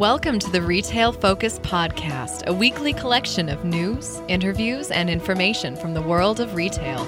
Welcome 0.00 0.38
to 0.38 0.50
the 0.50 0.62
Retail 0.62 1.12
Focus 1.12 1.58
Podcast, 1.58 2.46
a 2.46 2.54
weekly 2.54 2.94
collection 2.94 3.50
of 3.50 3.66
news, 3.66 4.22
interviews, 4.28 4.90
and 4.90 5.10
information 5.10 5.76
from 5.76 5.92
the 5.92 6.00
world 6.00 6.40
of 6.40 6.54
retail. 6.54 7.04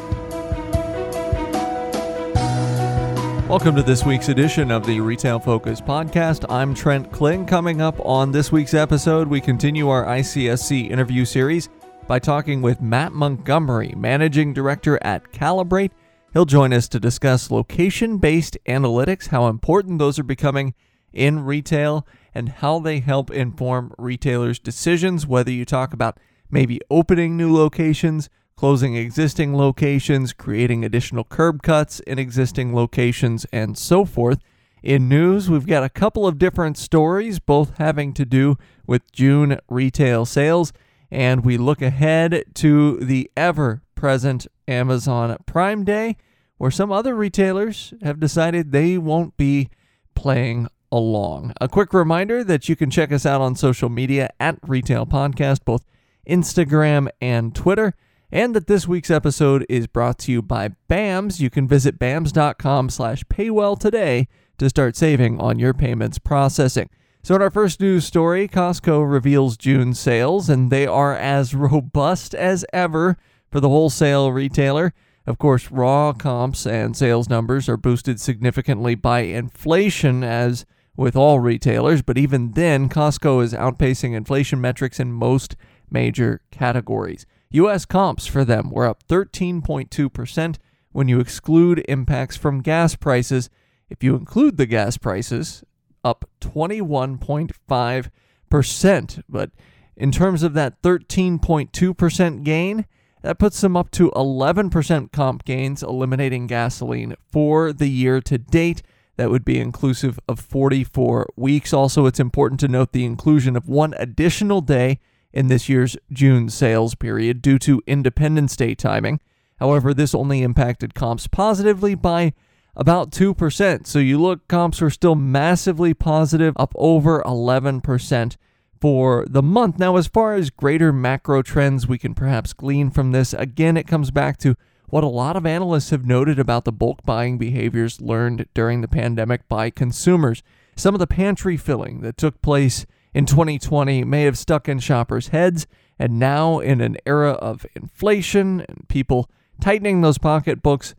Welcome 3.49 3.77
to 3.77 3.83
this 3.83 4.05
week's 4.05 4.29
edition 4.29 4.71
of 4.71 4.85
the 4.85 5.01
Retail 5.01 5.39
Focus 5.41 5.81
Podcast. 5.81 6.45
I'm 6.51 6.75
Trent 6.75 7.11
Kling. 7.11 7.47
Coming 7.47 7.81
up 7.81 7.99
on 8.05 8.31
this 8.31 8.53
week's 8.53 8.75
episode, 8.75 9.27
we 9.27 9.41
continue 9.41 9.89
our 9.89 10.05
ICSC 10.05 10.91
interview 10.91 11.25
series 11.25 11.71
by 12.07 12.19
talking 12.19 12.61
with 12.61 12.83
Matt 12.83 13.15
Montgomery, 13.15 13.95
Managing 13.97 14.53
Director 14.53 14.99
at 15.03 15.33
Kalibrate. 15.33 15.93
He'll 16.35 16.45
join 16.45 16.75
us 16.75 16.89
to 16.89 17.01
discuss 17.01 17.51
location 17.51 18.19
based 18.19 18.59
analytics, 18.69 19.29
how 19.29 19.49
important 19.49 19.99
those 19.99 20.19
are 20.19 20.25
becoming 20.25 20.75
in 21.15 21.41
retail, 21.41 22.07
and 22.35 22.49
how 22.49 22.79
they 22.79 23.01
help 23.01 23.31
inform 23.31 23.93
retailers' 23.99 24.59
decisions, 24.59 25.27
whether 25.27 25.51
you 25.51 25.65
talk 25.65 25.93
about 25.93 26.19
maybe 26.51 26.81
opening 26.91 27.37
new 27.37 27.55
locations, 27.55 28.29
closing 28.57 28.95
existing 28.95 29.57
locations, 29.57 30.33
creating 30.33 30.85
additional 30.85 31.25
curb 31.25 31.63
cuts 31.63 32.01
in 32.01 32.19
existing 32.19 32.75
locations, 32.75 33.45
and 33.53 33.77
so 33.77 34.05
forth. 34.05 34.39
In 34.83 35.09
news, 35.09 35.49
we've 35.49 35.67
got 35.67 35.85
a 35.85 35.89
couple 35.89 36.27
of 36.27 36.39
different 36.39 36.77
stories, 36.77 37.39
both 37.39 37.77
having 37.79 38.13
to 38.15 38.25
do 38.25 38.57
with 38.87 39.13
June 39.13 39.59
retail 39.69 40.27
sales, 40.27 40.73
and 41.11 41.45
we 41.45 41.57
look 41.57 41.81
ahead 41.83 42.45
to 42.55 42.99
the 42.99 43.31
ever 43.37 43.83
present 43.95 44.47
Amazon 44.67 45.37
Prime 45.47 45.85
Day, 45.85 46.17
where 46.59 46.71
some 46.71 46.91
other 46.91 47.15
retailers 47.15 47.95
have 48.03 48.21
decided 48.21 48.73
they 48.73 48.99
won't 48.99 49.37
be 49.37 49.69
playing 50.15 50.69
along. 50.93 51.55
A 51.61 51.69
quick 51.69 51.93
reminder 51.93 52.45
that 52.45 52.69
you 52.69 52.77
can 52.77 52.91
check 52.91 53.11
us 53.11 53.27
out 53.27 53.41
on 53.41 53.57
social 53.57 53.89
media 53.89 54.31
at 54.39 54.59
Retail 54.63 55.07
Podcast, 55.07 55.65
both 55.65 55.85
Instagram 56.29 57.09
and 57.21 57.55
Twitter, 57.55 57.95
and 58.31 58.55
that 58.55 58.67
this 58.67 58.87
week's 58.87 59.11
episode 59.11 59.67
is 59.69 59.87
brought 59.87 60.19
to 60.21 60.33
you 60.33 60.43
by 60.43 60.71
BAMS. 60.89 61.41
You 61.41 61.51
can 61.51 61.67
visit 61.67 61.99
bams.com 61.99 62.91
slash 62.91 63.25
paywell 63.25 63.79
today 63.79 64.29
to 64.59 64.69
start 64.69 64.97
saving 64.97 65.41
on 65.41 65.59
your 65.59 65.75
payments 65.75 66.19
processing. 66.19 66.89
So, 67.25 67.37
in 67.37 67.43
our 67.43 67.51
first 67.51 67.81
news 67.81 68.05
story, 68.05 68.49
Costco 68.49 69.11
reveals 69.11 69.57
June 69.57 69.95
sales, 69.95 70.49
and 70.49 70.71
they 70.71 70.87
are 70.87 71.17
as 71.17 71.55
robust 71.55 72.35
as 72.35 72.65
ever 72.73 73.17
for 73.51 73.61
the 73.61 73.69
wholesale 73.69 74.33
retailer. 74.33 74.93
Of 75.25 75.39
course, 75.39 75.71
raw 75.71 76.13
comps 76.13 76.67
and 76.67 76.97
sales 76.97 77.29
numbers 77.29 77.69
are 77.69 77.77
boosted 77.77 78.21
significantly 78.21 78.97
by 78.97 79.21
inflation, 79.21 80.25
as 80.25 80.67
with 80.97 81.17
all 81.17 81.41
retailers, 81.41 82.03
but 82.03 82.19
even 82.19 82.53
then, 82.53 82.89
Costco 82.89 83.43
is 83.43 83.55
outpacing 83.55 84.15
inflation 84.15 84.61
metrics 84.61 85.01
in 85.01 85.13
most 85.13 85.57
major 85.91 86.41
categories. 86.51 87.27
U.S. 87.51 87.85
comps 87.85 88.27
for 88.27 88.45
them 88.45 88.71
were 88.71 88.87
up 88.87 89.03
13.2% 89.09 90.57
when 90.93 91.09
you 91.09 91.21
exclude 91.21 91.85
impacts 91.89 92.37
from 92.37 92.61
gas 92.61 92.97
prices. 92.97 93.51
If 93.89 94.03
you 94.03 94.17
include 94.17 94.57
the 94.57 94.67
gas 94.67 94.97
prices, 94.97 95.63
up 96.05 96.29
21.5%. 96.41 99.23
But 99.29 99.51
in 99.97 100.13
terms 100.13 100.43
of 100.43 100.55
that 100.55 100.83
13.2% 100.83 102.45
gain, 102.45 102.87
that 103.23 103.39
puts 103.39 103.61
them 103.61 103.77
up 103.77 103.91
to 103.93 104.11
11% 104.11 105.13
comp 105.13 105.45
gains, 105.45 105.83
eliminating 105.83 106.47
gasoline 106.47 107.15
for 107.31 107.73
the 107.73 107.89
year 107.89 108.21
to 108.23 108.39
date. 108.39 108.83
That 109.17 109.31
would 109.31 109.45
be 109.45 109.61
inclusive 109.61 110.19
of 110.27 110.41
44 110.41 111.31
weeks. 111.37 111.73
Also, 111.73 112.07
it's 112.07 112.21
important 112.21 112.61
to 112.61 112.69
note 112.69 112.93
the 112.93 113.05
inclusion 113.05 113.57
of 113.57 113.69
one 113.69 113.95
additional 113.99 114.61
day 114.61 114.99
in 115.33 115.49
this 115.49 115.69
year's 115.69 115.97
June 116.11 116.49
sales 116.49 116.95
period 116.95 117.43
due 117.43 117.59
to 117.61 117.83
Independence 117.87 118.57
Day 118.57 118.75
timing. 118.75 119.21
However, 119.59 119.95
this 119.95 120.15
only 120.15 120.43
impacted 120.43 120.95
comps 120.95 121.27
positively 121.27 121.95
by 121.95 122.33
about 122.75 123.11
2%. 123.11 123.87
So 123.87 123.99
you 123.99 124.21
look, 124.21 124.49
comps 124.49 124.81
are 124.83 124.91
still 124.91 125.15
massively 125.15 125.95
positive, 125.95 126.55
up 126.57 126.73
over 126.75 127.23
11% 127.23 128.37
for 128.81 129.25
the 129.29 129.43
month. 129.43 129.79
Now, 129.79 129.97
as 129.97 130.09
far 130.09 130.35
as 130.35 130.51
greater 130.51 130.93
macro 130.93 131.43
trends 131.43 131.87
we 131.87 131.99
can 131.99 132.15
perhaps 132.15 132.53
glean 132.53 132.91
from 132.91 133.13
this, 133.13 133.33
again, 133.35 133.77
it 133.77 133.87
comes 133.87 134.11
back 134.11 134.39
to 134.39 134.57
what 134.93 135.03
a 135.03 135.09
lot 135.09 135.37
of 135.37 135.47
analysts 135.47 135.89
have 135.89 136.05
noted 136.05 136.39
about 136.39 136.67
the 136.67 136.71
bulk 136.71 137.03
buying 137.03 137.39
behaviors 137.39 138.03
learned 138.03 138.47
during 138.53 138.83
the 138.83 138.87
pandemic 138.89 139.49
by 139.49 139.71
consumers. 139.71 140.43
Some 140.77 140.95
of 140.95 140.99
the 140.99 141.07
pantry 141.07 141.57
filling 141.57 142.03
that 142.03 142.19
took 142.19 142.43
place 142.43 142.85
in 143.15 143.25
2020 143.25 144.05
may 144.05 144.25
have 144.25 144.37
stuck 144.37 144.69
in 144.69 144.81
shoppers' 144.81 145.29
heads, 145.29 145.67
and 145.99 146.19
now, 146.19 146.59
in 146.59 146.83
an 146.83 146.99
era 147.07 147.31
of 147.31 147.65
inflation 147.75 148.67
and 148.69 148.87
people 148.89 149.31
tightening 149.63 150.03
those 150.03 150.19
pocketbooks, 150.19 150.95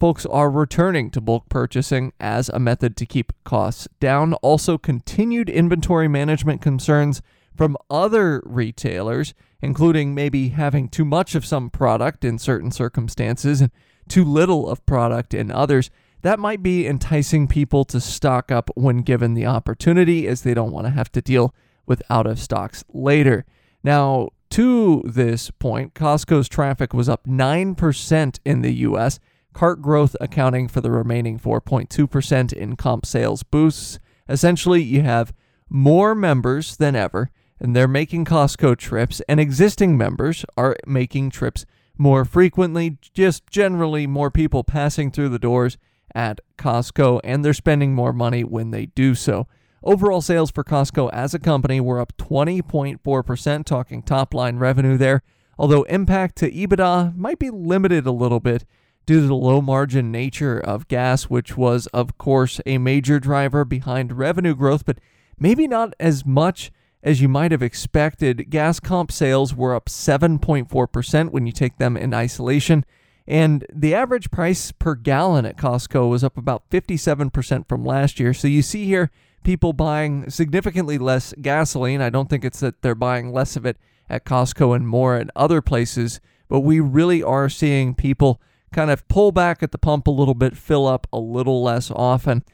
folks 0.00 0.26
are 0.26 0.50
returning 0.50 1.08
to 1.12 1.20
bulk 1.20 1.48
purchasing 1.48 2.12
as 2.18 2.48
a 2.48 2.58
method 2.58 2.96
to 2.96 3.06
keep 3.06 3.32
costs 3.44 3.86
down. 4.00 4.34
Also, 4.34 4.76
continued 4.76 5.48
inventory 5.48 6.08
management 6.08 6.60
concerns 6.60 7.22
from 7.56 7.76
other 7.88 8.42
retailers, 8.44 9.34
including 9.62 10.14
maybe 10.14 10.50
having 10.50 10.88
too 10.88 11.04
much 11.04 11.34
of 11.34 11.46
some 11.46 11.70
product 11.70 12.24
in 12.24 12.38
certain 12.38 12.70
circumstances 12.70 13.60
and 13.60 13.70
too 14.08 14.24
little 14.24 14.68
of 14.68 14.84
product 14.86 15.34
in 15.34 15.50
others, 15.50 15.90
that 16.22 16.38
might 16.38 16.62
be 16.62 16.86
enticing 16.86 17.46
people 17.46 17.84
to 17.84 18.00
stock 18.00 18.50
up 18.50 18.70
when 18.74 18.98
given 18.98 19.34
the 19.34 19.46
opportunity, 19.46 20.26
as 20.26 20.42
they 20.42 20.54
don't 20.54 20.72
want 20.72 20.86
to 20.86 20.92
have 20.92 21.10
to 21.12 21.22
deal 21.22 21.54
with 21.86 22.02
out 22.10 22.26
of 22.26 22.40
stocks 22.40 22.84
later. 22.92 23.44
Now, 23.82 24.30
to 24.50 25.02
this 25.04 25.50
point, 25.50 25.94
Costco's 25.94 26.48
traffic 26.48 26.92
was 26.92 27.08
up 27.08 27.26
9% 27.26 28.38
in 28.44 28.62
the 28.62 28.74
US, 28.74 29.18
cart 29.52 29.80
growth 29.80 30.16
accounting 30.20 30.68
for 30.68 30.80
the 30.80 30.90
remaining 30.90 31.38
4.2% 31.38 32.52
in 32.52 32.76
comp 32.76 33.06
sales 33.06 33.42
boosts. 33.42 33.98
Essentially, 34.28 34.82
you 34.82 35.02
have 35.02 35.32
more 35.68 36.14
members 36.14 36.76
than 36.76 36.94
ever 36.94 37.30
and 37.60 37.74
they're 37.74 37.88
making 37.88 38.24
Costco 38.24 38.76
trips, 38.76 39.20
and 39.28 39.40
existing 39.40 39.96
members 39.96 40.44
are 40.56 40.76
making 40.86 41.30
trips 41.30 41.64
more 41.98 42.24
frequently, 42.24 42.98
just 43.14 43.46
generally 43.48 44.06
more 44.06 44.30
people 44.30 44.64
passing 44.64 45.10
through 45.10 45.30
the 45.30 45.38
doors 45.38 45.78
at 46.14 46.40
Costco, 46.58 47.20
and 47.24 47.44
they're 47.44 47.54
spending 47.54 47.94
more 47.94 48.12
money 48.12 48.44
when 48.44 48.70
they 48.70 48.86
do 48.86 49.14
so. 49.14 49.46
Overall 49.82 50.20
sales 50.20 50.50
for 50.50 50.64
Costco 50.64 51.10
as 51.12 51.32
a 51.32 51.38
company 51.38 51.80
were 51.80 52.00
up 52.00 52.16
20.4%, 52.16 53.64
talking 53.64 54.02
top 54.02 54.34
line 54.34 54.56
revenue 54.56 54.96
there, 54.96 55.22
although 55.58 55.84
impact 55.84 56.36
to 56.36 56.50
EBITDA 56.50 57.16
might 57.16 57.38
be 57.38 57.50
limited 57.50 58.06
a 58.06 58.12
little 58.12 58.40
bit 58.40 58.64
due 59.06 59.20
to 59.20 59.26
the 59.26 59.34
low 59.34 59.60
margin 59.60 60.10
nature 60.10 60.58
of 60.58 60.88
gas, 60.88 61.24
which 61.24 61.56
was, 61.56 61.86
of 61.88 62.18
course, 62.18 62.60
a 62.66 62.78
major 62.78 63.20
driver 63.20 63.64
behind 63.64 64.18
revenue 64.18 64.54
growth, 64.54 64.84
but 64.84 64.98
maybe 65.38 65.68
not 65.68 65.94
as 66.00 66.26
much 66.26 66.72
as 67.02 67.20
you 67.20 67.28
might 67.28 67.52
have 67.52 67.62
expected, 67.62 68.50
gas 68.50 68.80
comp 68.80 69.12
sales 69.12 69.54
were 69.54 69.74
up 69.74 69.86
7.4% 69.86 71.30
when 71.30 71.46
you 71.46 71.52
take 71.52 71.78
them 71.78 71.96
in 71.96 72.12
isolation. 72.12 72.84
And 73.26 73.66
the 73.72 73.94
average 73.94 74.30
price 74.30 74.72
per 74.72 74.94
gallon 74.94 75.46
at 75.46 75.56
Costco 75.56 76.08
was 76.08 76.22
up 76.22 76.36
about 76.36 76.68
57% 76.70 77.68
from 77.68 77.84
last 77.84 78.20
year. 78.20 78.32
So 78.32 78.48
you 78.48 78.62
see 78.62 78.84
here 78.84 79.10
people 79.42 79.72
buying 79.72 80.30
significantly 80.30 80.98
less 80.98 81.34
gasoline. 81.40 82.00
I 82.00 82.10
don't 82.10 82.28
think 82.28 82.44
it's 82.44 82.60
that 82.60 82.82
they're 82.82 82.94
buying 82.94 83.32
less 83.32 83.56
of 83.56 83.66
it 83.66 83.76
at 84.08 84.24
Costco 84.24 84.74
and 84.74 84.86
more 84.86 85.16
at 85.16 85.30
other 85.34 85.60
places, 85.60 86.20
but 86.48 86.60
we 86.60 86.80
really 86.80 87.22
are 87.22 87.48
seeing 87.48 87.94
people 87.94 88.40
kind 88.72 88.90
of 88.90 89.06
pull 89.08 89.32
back 89.32 89.62
at 89.62 89.72
the 89.72 89.78
pump 89.78 90.06
a 90.06 90.12
little 90.12 90.34
bit, 90.34 90.56
fill 90.56 90.86
up 90.86 91.06
a 91.12 91.18
little 91.18 91.62
less 91.62 91.90
often. 91.90 92.44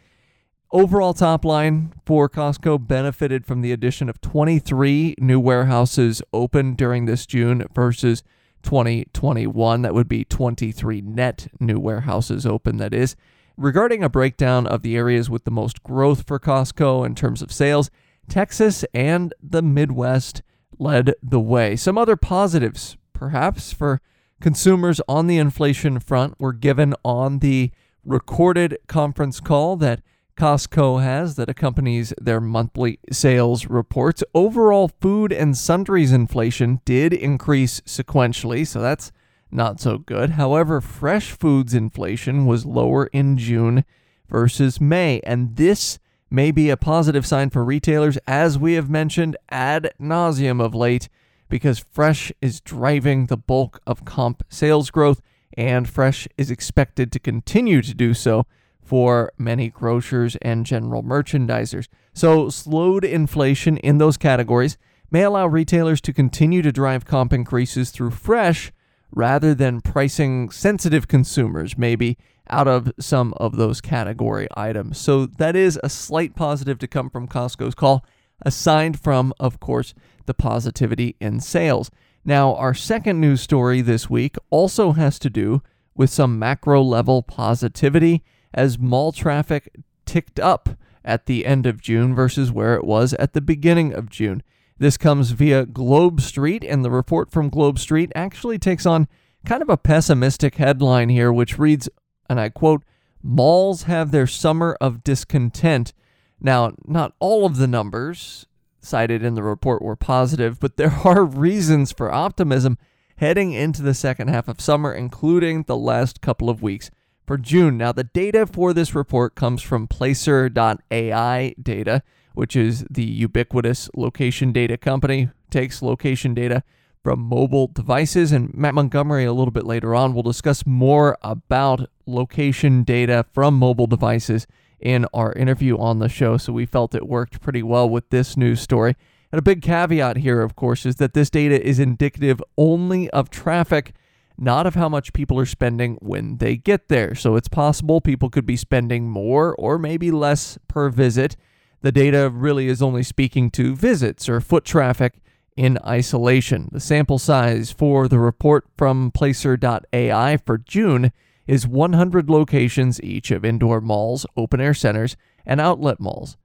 Overall 0.74 1.12
top 1.12 1.44
line 1.44 1.92
for 2.06 2.30
Costco 2.30 2.86
benefited 2.86 3.44
from 3.44 3.60
the 3.60 3.72
addition 3.72 4.08
of 4.08 4.22
23 4.22 5.16
new 5.18 5.38
warehouses 5.38 6.22
opened 6.32 6.78
during 6.78 7.04
this 7.04 7.26
June 7.26 7.66
versus 7.74 8.22
2021. 8.62 9.82
That 9.82 9.92
would 9.92 10.08
be 10.08 10.24
23 10.24 11.02
net 11.02 11.48
new 11.60 11.78
warehouses 11.78 12.46
open, 12.46 12.78
that 12.78 12.94
is. 12.94 13.16
Regarding 13.58 14.02
a 14.02 14.08
breakdown 14.08 14.66
of 14.66 14.80
the 14.80 14.96
areas 14.96 15.28
with 15.28 15.44
the 15.44 15.50
most 15.50 15.82
growth 15.82 16.26
for 16.26 16.40
Costco 16.40 17.04
in 17.04 17.14
terms 17.14 17.42
of 17.42 17.52
sales, 17.52 17.90
Texas 18.30 18.82
and 18.94 19.34
the 19.42 19.60
Midwest 19.60 20.40
led 20.78 21.12
the 21.22 21.40
way. 21.40 21.76
Some 21.76 21.98
other 21.98 22.16
positives, 22.16 22.96
perhaps, 23.12 23.74
for 23.74 24.00
consumers 24.40 25.02
on 25.06 25.26
the 25.26 25.36
inflation 25.36 26.00
front 26.00 26.40
were 26.40 26.54
given 26.54 26.94
on 27.04 27.40
the 27.40 27.72
recorded 28.06 28.78
conference 28.86 29.38
call 29.38 29.76
that 29.76 30.00
Costco 30.36 31.02
has 31.02 31.36
that 31.36 31.48
accompanies 31.48 32.12
their 32.20 32.40
monthly 32.40 32.98
sales 33.10 33.66
reports. 33.66 34.24
Overall, 34.34 34.88
food 35.00 35.32
and 35.32 35.56
sundries 35.56 36.12
inflation 36.12 36.80
did 36.84 37.12
increase 37.12 37.80
sequentially, 37.82 38.66
so 38.66 38.80
that's 38.80 39.12
not 39.50 39.80
so 39.80 39.98
good. 39.98 40.30
However, 40.30 40.80
fresh 40.80 41.32
foods 41.32 41.74
inflation 41.74 42.46
was 42.46 42.64
lower 42.64 43.06
in 43.06 43.36
June 43.36 43.84
versus 44.28 44.80
May, 44.80 45.20
and 45.24 45.56
this 45.56 45.98
may 46.30 46.50
be 46.50 46.70
a 46.70 46.76
positive 46.76 47.26
sign 47.26 47.50
for 47.50 47.62
retailers, 47.62 48.16
as 48.26 48.58
we 48.58 48.72
have 48.74 48.88
mentioned 48.88 49.36
ad 49.50 49.92
nauseum 50.00 50.64
of 50.64 50.74
late, 50.74 51.10
because 51.50 51.84
fresh 51.90 52.32
is 52.40 52.62
driving 52.62 53.26
the 53.26 53.36
bulk 53.36 53.80
of 53.86 54.06
comp 54.06 54.42
sales 54.48 54.90
growth, 54.90 55.20
and 55.58 55.86
fresh 55.86 56.26
is 56.38 56.50
expected 56.50 57.12
to 57.12 57.18
continue 57.18 57.82
to 57.82 57.92
do 57.92 58.14
so 58.14 58.46
for 58.82 59.32
many 59.38 59.68
grocers 59.68 60.36
and 60.42 60.66
general 60.66 61.02
merchandisers. 61.02 61.88
So, 62.12 62.50
slowed 62.50 63.04
inflation 63.04 63.76
in 63.78 63.98
those 63.98 64.16
categories 64.16 64.76
may 65.10 65.22
allow 65.22 65.46
retailers 65.46 66.00
to 66.02 66.12
continue 66.12 66.62
to 66.62 66.72
drive 66.72 67.04
comp 67.04 67.32
increases 67.32 67.90
through 67.90 68.10
fresh 68.10 68.72
rather 69.10 69.54
than 69.54 69.80
pricing 69.80 70.50
sensitive 70.50 71.06
consumers, 71.06 71.76
maybe 71.76 72.16
out 72.48 72.66
of 72.66 72.92
some 72.98 73.34
of 73.34 73.56
those 73.56 73.80
category 73.80 74.48
items. 74.56 74.98
So 74.98 75.26
that 75.26 75.54
is 75.54 75.78
a 75.82 75.88
slight 75.88 76.34
positive 76.34 76.78
to 76.78 76.88
come 76.88 77.10
from 77.10 77.28
Costco's 77.28 77.74
call, 77.74 78.04
aside 78.44 78.98
from, 78.98 79.32
of 79.38 79.60
course, 79.60 79.94
the 80.26 80.34
positivity 80.34 81.16
in 81.20 81.40
sales. 81.40 81.90
Now, 82.24 82.54
our 82.54 82.74
second 82.74 83.20
news 83.20 83.40
story 83.40 83.80
this 83.80 84.08
week 84.08 84.36
also 84.50 84.92
has 84.92 85.18
to 85.20 85.30
do 85.30 85.62
with 85.94 86.10
some 86.10 86.38
macro 86.38 86.82
level 86.82 87.22
positivity 87.22 88.22
as 88.54 88.78
mall 88.78 89.12
traffic 89.12 89.74
ticked 90.06 90.40
up 90.40 90.70
at 91.04 91.26
the 91.26 91.46
end 91.46 91.66
of 91.66 91.80
June 91.80 92.14
versus 92.14 92.50
where 92.52 92.74
it 92.74 92.84
was 92.84 93.14
at 93.14 93.32
the 93.32 93.40
beginning 93.40 93.92
of 93.92 94.10
June. 94.10 94.42
This 94.78 94.96
comes 94.96 95.30
via 95.30 95.66
Globe 95.66 96.20
Street, 96.20 96.64
and 96.64 96.84
the 96.84 96.90
report 96.90 97.30
from 97.30 97.48
Globe 97.48 97.78
Street 97.78 98.10
actually 98.14 98.58
takes 98.58 98.86
on 98.86 99.08
kind 99.44 99.62
of 99.62 99.68
a 99.68 99.76
pessimistic 99.76 100.56
headline 100.56 101.08
here, 101.08 101.32
which 101.32 101.58
reads, 101.58 101.88
and 102.28 102.40
I 102.40 102.48
quote, 102.48 102.82
Malls 103.22 103.84
have 103.84 104.10
their 104.10 104.26
summer 104.26 104.76
of 104.80 105.04
discontent. 105.04 105.92
Now, 106.40 106.72
not 106.84 107.14
all 107.20 107.46
of 107.46 107.56
the 107.56 107.68
numbers 107.68 108.46
cited 108.80 109.22
in 109.22 109.34
the 109.34 109.42
report 109.44 109.82
were 109.82 109.96
positive, 109.96 110.58
but 110.58 110.76
there 110.76 110.98
are 111.04 111.24
reasons 111.24 111.92
for 111.92 112.12
optimism 112.12 112.78
heading 113.16 113.52
into 113.52 113.82
the 113.82 113.94
second 113.94 114.28
half 114.28 114.48
of 114.48 114.60
summer, 114.60 114.92
including 114.92 115.62
the 115.62 115.76
last 115.76 116.20
couple 116.20 116.50
of 116.50 116.62
weeks 116.62 116.90
for 117.26 117.38
June. 117.38 117.78
Now, 117.78 117.92
the 117.92 118.04
data 118.04 118.46
for 118.46 118.72
this 118.72 118.94
report 118.94 119.34
comes 119.34 119.62
from 119.62 119.86
Placer.ai 119.86 121.54
data, 121.62 122.02
which 122.34 122.56
is 122.56 122.84
the 122.90 123.04
ubiquitous 123.04 123.88
location 123.94 124.52
data 124.52 124.76
company, 124.76 125.30
takes 125.50 125.82
location 125.82 126.34
data 126.34 126.62
from 127.02 127.20
mobile 127.20 127.66
devices. 127.66 128.32
And 128.32 128.54
Matt 128.54 128.74
Montgomery, 128.74 129.24
a 129.24 129.32
little 129.32 129.52
bit 129.52 129.66
later 129.66 129.94
on, 129.94 130.14
will 130.14 130.22
discuss 130.22 130.66
more 130.66 131.16
about 131.22 131.88
location 132.06 132.84
data 132.84 133.26
from 133.32 133.58
mobile 133.58 133.86
devices 133.86 134.46
in 134.80 135.06
our 135.14 135.32
interview 135.34 135.78
on 135.78 136.00
the 136.00 136.08
show. 136.08 136.36
So 136.36 136.52
we 136.52 136.66
felt 136.66 136.94
it 136.94 137.08
worked 137.08 137.40
pretty 137.40 137.62
well 137.62 137.88
with 137.88 138.10
this 138.10 138.36
news 138.36 138.60
story. 138.60 138.96
And 139.30 139.38
a 139.38 139.42
big 139.42 139.62
caveat 139.62 140.18
here, 140.18 140.42
of 140.42 140.56
course, 140.56 140.84
is 140.84 140.96
that 140.96 141.14
this 141.14 141.30
data 141.30 141.60
is 141.60 141.78
indicative 141.78 142.42
only 142.58 143.08
of 143.10 143.30
traffic, 143.30 143.94
not 144.36 144.66
of 144.66 144.74
how 144.74 144.88
much 144.88 145.12
people 145.12 145.38
are 145.38 145.46
spending 145.46 145.96
when 146.00 146.38
they 146.38 146.56
get 146.56 146.88
there. 146.88 147.14
So 147.14 147.36
it's 147.36 147.48
possible 147.48 148.00
people 148.00 148.30
could 148.30 148.46
be 148.46 148.56
spending 148.56 149.08
more 149.08 149.54
or 149.54 149.78
maybe 149.78 150.10
less 150.10 150.58
per 150.68 150.88
visit. 150.88 151.36
The 151.80 151.92
data 151.92 152.30
really 152.30 152.68
is 152.68 152.82
only 152.82 153.02
speaking 153.02 153.50
to 153.52 153.74
visits 153.74 154.28
or 154.28 154.40
foot 154.40 154.64
traffic 154.64 155.20
in 155.56 155.78
isolation. 155.84 156.68
The 156.72 156.80
sample 156.80 157.18
size 157.18 157.70
for 157.70 158.08
the 158.08 158.18
report 158.18 158.66
from 158.76 159.10
Placer.ai 159.10 160.36
for 160.38 160.58
June 160.58 161.12
is 161.46 161.66
100 161.66 162.30
locations 162.30 163.02
each 163.02 163.30
of 163.30 163.44
indoor 163.44 163.80
malls, 163.80 164.24
open 164.36 164.60
air 164.60 164.74
centers, 164.74 165.16
and 165.44 165.60
outlet 165.60 166.00
malls. 166.00 166.36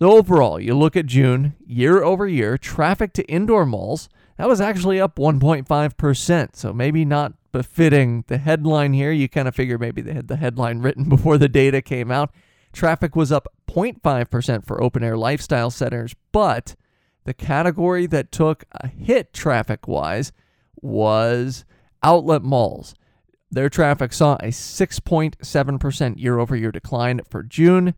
So 0.00 0.12
overall, 0.12 0.58
you 0.58 0.74
look 0.74 0.96
at 0.96 1.06
June, 1.06 1.54
year 1.66 2.02
over 2.02 2.26
year, 2.26 2.58
traffic 2.58 3.12
to 3.14 3.24
indoor 3.26 3.66
malls, 3.66 4.08
that 4.40 4.48
was 4.48 4.62
actually 4.62 4.98
up 4.98 5.16
1.5%. 5.16 6.56
So 6.56 6.72
maybe 6.72 7.04
not 7.04 7.34
befitting 7.52 8.24
the 8.28 8.38
headline 8.38 8.94
here. 8.94 9.12
You 9.12 9.28
kind 9.28 9.46
of 9.46 9.54
figure 9.54 9.76
maybe 9.76 10.00
they 10.00 10.14
had 10.14 10.28
the 10.28 10.36
headline 10.36 10.78
written 10.82 11.10
before 11.10 11.36
the 11.36 11.46
data 11.48 11.82
came 11.82 12.10
out. 12.10 12.32
Traffic 12.72 13.14
was 13.14 13.30
up 13.30 13.48
0.5% 13.68 14.64
for 14.64 14.82
open 14.82 15.04
air 15.04 15.18
lifestyle 15.18 15.70
centers, 15.70 16.14
but 16.32 16.74
the 17.24 17.34
category 17.34 18.06
that 18.06 18.32
took 18.32 18.64
a 18.72 18.88
hit 18.88 19.34
traffic 19.34 19.86
wise 19.86 20.32
was 20.80 21.66
outlet 22.02 22.42
malls. 22.42 22.94
Their 23.50 23.68
traffic 23.68 24.14
saw 24.14 24.36
a 24.36 24.48
6.7% 24.48 26.18
year 26.18 26.38
over 26.38 26.56
year 26.56 26.72
decline 26.72 27.20
for 27.28 27.42
June. 27.42 27.94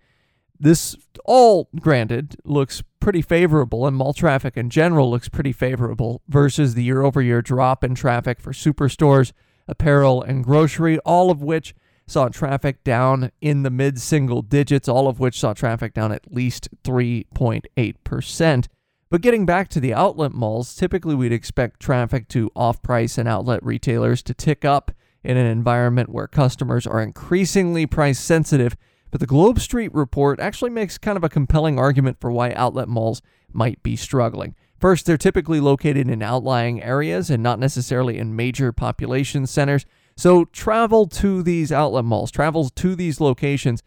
This 0.63 0.95
all 1.25 1.69
granted 1.81 2.37
looks 2.45 2.85
pretty 3.01 3.21
favorable, 3.21 3.85
and 3.85 3.97
mall 3.97 4.13
traffic 4.13 4.57
in 4.57 4.71
general 4.71 5.11
looks 5.11 5.29
pretty 5.29 5.51
favorable 5.51 6.23
versus 6.29 6.75
the 6.75 6.85
year 6.85 7.03
over 7.03 7.21
year 7.21 7.43
drop 7.43 7.83
in 7.83 7.97
traffic 7.97 8.39
for 8.39 8.53
superstores, 8.53 9.33
apparel, 9.67 10.23
and 10.23 10.45
grocery, 10.45 11.01
all 11.01 11.33
of 11.33 11.43
which 11.43 11.75
saw 12.07 12.29
traffic 12.29 12.85
down 12.85 13.33
in 13.41 13.65
the 13.65 13.71
mid 13.71 14.01
single 14.01 14.41
digits, 14.41 14.89
all 14.89 15.09
of 15.09 15.19
which 15.19 15.41
saw 15.41 15.53
traffic 15.53 15.95
down 15.95 16.13
at 16.13 16.33
least 16.33 16.69
3.8%. 16.85 18.67
But 19.11 19.21
getting 19.21 19.45
back 19.45 19.67
to 19.71 19.81
the 19.81 19.93
outlet 19.93 20.31
malls, 20.31 20.77
typically 20.77 21.17
we'd 21.17 21.33
expect 21.33 21.81
traffic 21.81 22.29
to 22.29 22.53
off 22.55 22.81
price 22.83 23.19
and 23.19 23.29
outlet 23.29 23.65
retailers 23.65 24.23
to 24.23 24.33
tick 24.33 24.65
up 24.65 24.93
in 25.25 25.37
an 25.37 25.47
environment 25.47 26.11
where 26.11 26.29
customers 26.29 26.87
are 26.87 27.03
increasingly 27.03 27.85
price 27.85 28.21
sensitive. 28.21 28.77
But 29.13 29.21
the 29.21 29.27
Globe 29.27 29.61
Street 29.61 29.95
report 29.95 30.41
actually 30.41 30.71
makes 30.71 30.99
kind 30.99 31.17
of 31.17 31.23
a 31.23 31.29
compelling 31.29 31.79
argument 31.79 32.19
for 32.19 32.33
why 32.33 32.53
outlet 32.55 32.89
malls 32.89 33.23
might 33.53 33.81
be 33.85 33.95
struggling. 33.95 34.57
First, 34.81 35.07
they're 35.07 35.19
typically 35.19 35.61
located 35.61 36.09
in 36.09 36.23
outlying 36.23 36.83
areas 36.83 37.31
and 37.31 37.43
not 37.43 37.61
necessarily 37.61 38.19
in 38.19 38.35
major 38.35 38.73
population 38.73 39.47
centers. 39.47 39.87
So, 40.17 40.47
travel 40.47 41.07
to 41.09 41.43
these 41.43 41.71
outlet 41.71 42.05
malls, 42.05 42.33
travel 42.33 42.69
to 42.69 42.97
these 42.97 43.21
locations 43.21 43.83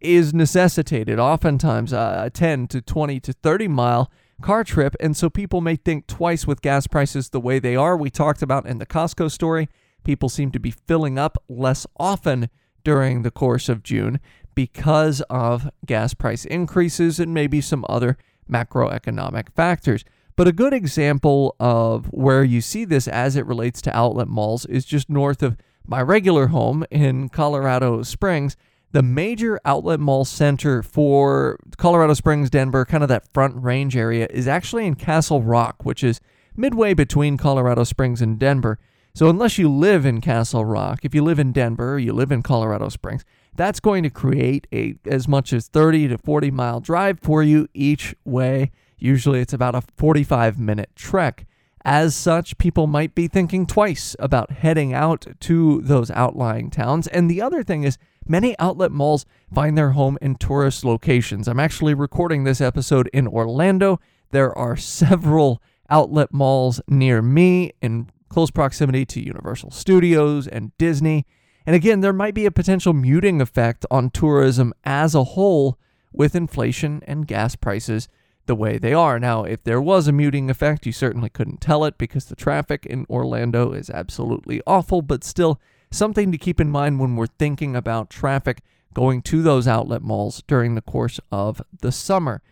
is 0.00 0.32
necessitated, 0.32 1.18
oftentimes 1.18 1.92
a 1.92 2.30
10 2.32 2.66
to 2.68 2.80
20 2.80 3.20
to 3.20 3.32
30 3.34 3.68
mile 3.68 4.10
car 4.40 4.64
trip. 4.64 4.96
And 4.98 5.14
so 5.14 5.28
people 5.28 5.60
may 5.60 5.76
think 5.76 6.06
twice 6.06 6.46
with 6.46 6.62
gas 6.62 6.86
prices 6.86 7.28
the 7.28 7.40
way 7.40 7.58
they 7.58 7.76
are. 7.76 7.96
We 7.96 8.08
talked 8.08 8.40
about 8.40 8.66
in 8.66 8.78
the 8.78 8.86
Costco 8.86 9.30
story, 9.30 9.68
people 10.04 10.30
seem 10.30 10.50
to 10.52 10.58
be 10.58 10.70
filling 10.70 11.18
up 11.18 11.36
less 11.48 11.86
often 11.98 12.48
during 12.82 13.22
the 13.22 13.30
course 13.30 13.68
of 13.68 13.82
June 13.82 14.20
because 14.54 15.20
of 15.30 15.70
gas 15.86 16.14
price 16.14 16.44
increases 16.44 17.18
and 17.18 17.32
maybe 17.34 17.60
some 17.60 17.84
other 17.88 18.16
macroeconomic 18.50 19.54
factors. 19.54 20.04
But 20.36 20.48
a 20.48 20.52
good 20.52 20.72
example 20.72 21.54
of 21.60 22.06
where 22.06 22.44
you 22.44 22.60
see 22.60 22.84
this 22.84 23.06
as 23.06 23.36
it 23.36 23.46
relates 23.46 23.82
to 23.82 23.96
outlet 23.96 24.28
malls 24.28 24.64
is 24.66 24.84
just 24.84 25.10
north 25.10 25.42
of 25.42 25.56
my 25.86 26.00
regular 26.00 26.48
home 26.48 26.84
in 26.90 27.28
Colorado 27.28 28.02
Springs 28.02 28.56
the 28.92 29.02
major 29.02 29.60
outlet 29.64 30.00
mall 30.00 30.24
center 30.24 30.82
for 30.82 31.58
Colorado 31.76 32.14
Springs, 32.14 32.50
Denver, 32.50 32.84
kind 32.84 33.02
of 33.02 33.08
that 33.08 33.32
front 33.32 33.54
range 33.62 33.96
area, 33.96 34.26
is 34.30 34.48
actually 34.48 34.86
in 34.86 34.96
Castle 34.96 35.42
Rock, 35.42 35.84
which 35.84 36.02
is 36.02 36.20
midway 36.56 36.94
between 36.94 37.36
Colorado 37.36 37.84
Springs 37.84 38.20
and 38.20 38.38
Denver. 38.38 38.78
So, 39.14 39.28
unless 39.28 39.58
you 39.58 39.68
live 39.68 40.04
in 40.04 40.20
Castle 40.20 40.64
Rock, 40.64 41.04
if 41.04 41.14
you 41.14 41.22
live 41.22 41.38
in 41.38 41.52
Denver 41.52 41.98
you 41.98 42.12
live 42.12 42.32
in 42.32 42.42
Colorado 42.42 42.88
Springs, 42.88 43.24
that's 43.54 43.80
going 43.80 44.02
to 44.02 44.10
create 44.10 44.66
a 44.72 44.96
as 45.04 45.28
much 45.28 45.52
as 45.52 45.68
30 45.68 46.08
to 46.08 46.18
40 46.18 46.50
mile 46.50 46.80
drive 46.80 47.20
for 47.20 47.42
you 47.42 47.68
each 47.74 48.14
way. 48.24 48.70
Usually, 48.98 49.40
it's 49.40 49.52
about 49.52 49.74
a 49.74 49.82
45 49.96 50.58
minute 50.58 50.90
trek. 50.94 51.46
As 51.84 52.14
such, 52.14 52.58
people 52.58 52.86
might 52.86 53.14
be 53.14 53.26
thinking 53.26 53.66
twice 53.66 54.14
about 54.18 54.50
heading 54.50 54.92
out 54.92 55.26
to 55.40 55.80
those 55.80 56.10
outlying 56.10 56.70
towns. 56.70 57.06
And 57.06 57.30
the 57.30 57.40
other 57.40 57.62
thing 57.62 57.84
is, 57.84 57.96
many 58.26 58.54
outlet 58.58 58.92
malls 58.92 59.24
find 59.52 59.78
their 59.78 59.92
home 59.92 60.18
in 60.20 60.34
tourist 60.34 60.84
locations. 60.84 61.48
I'm 61.48 61.60
actually 61.60 61.94
recording 61.94 62.44
this 62.44 62.60
episode 62.60 63.08
in 63.14 63.26
Orlando. 63.26 63.98
There 64.30 64.56
are 64.56 64.76
several 64.76 65.62
outlet 65.88 66.32
malls 66.32 66.82
near 66.86 67.22
me 67.22 67.72
in 67.80 68.10
close 68.28 68.50
proximity 68.50 69.06
to 69.06 69.24
Universal 69.24 69.70
Studios 69.70 70.46
and 70.46 70.76
Disney. 70.76 71.26
And 71.66 71.76
again, 71.76 72.00
there 72.00 72.12
might 72.12 72.34
be 72.34 72.46
a 72.46 72.50
potential 72.50 72.92
muting 72.92 73.40
effect 73.40 73.84
on 73.90 74.10
tourism 74.10 74.72
as 74.84 75.14
a 75.14 75.24
whole 75.24 75.78
with 76.12 76.34
inflation 76.34 77.02
and 77.06 77.26
gas 77.26 77.54
prices 77.54 78.08
the 78.46 78.54
way 78.54 78.78
they 78.78 78.92
are. 78.92 79.18
Now, 79.20 79.44
if 79.44 79.62
there 79.62 79.80
was 79.80 80.08
a 80.08 80.12
muting 80.12 80.50
effect, 80.50 80.86
you 80.86 80.92
certainly 80.92 81.28
couldn't 81.28 81.60
tell 81.60 81.84
it 81.84 81.98
because 81.98 82.24
the 82.24 82.34
traffic 82.34 82.86
in 82.86 83.06
Orlando 83.08 83.72
is 83.72 83.90
absolutely 83.90 84.60
awful, 84.66 85.02
but 85.02 85.22
still 85.22 85.60
something 85.90 86.32
to 86.32 86.38
keep 86.38 86.60
in 86.60 86.70
mind 86.70 86.98
when 86.98 87.16
we're 87.16 87.26
thinking 87.26 87.76
about 87.76 88.10
traffic 88.10 88.62
going 88.92 89.22
to 89.22 89.42
those 89.42 89.68
outlet 89.68 90.02
malls 90.02 90.42
during 90.46 90.74
the 90.74 90.82
course 90.82 91.20
of 91.30 91.62
the 91.80 91.92
summer. 91.92 92.42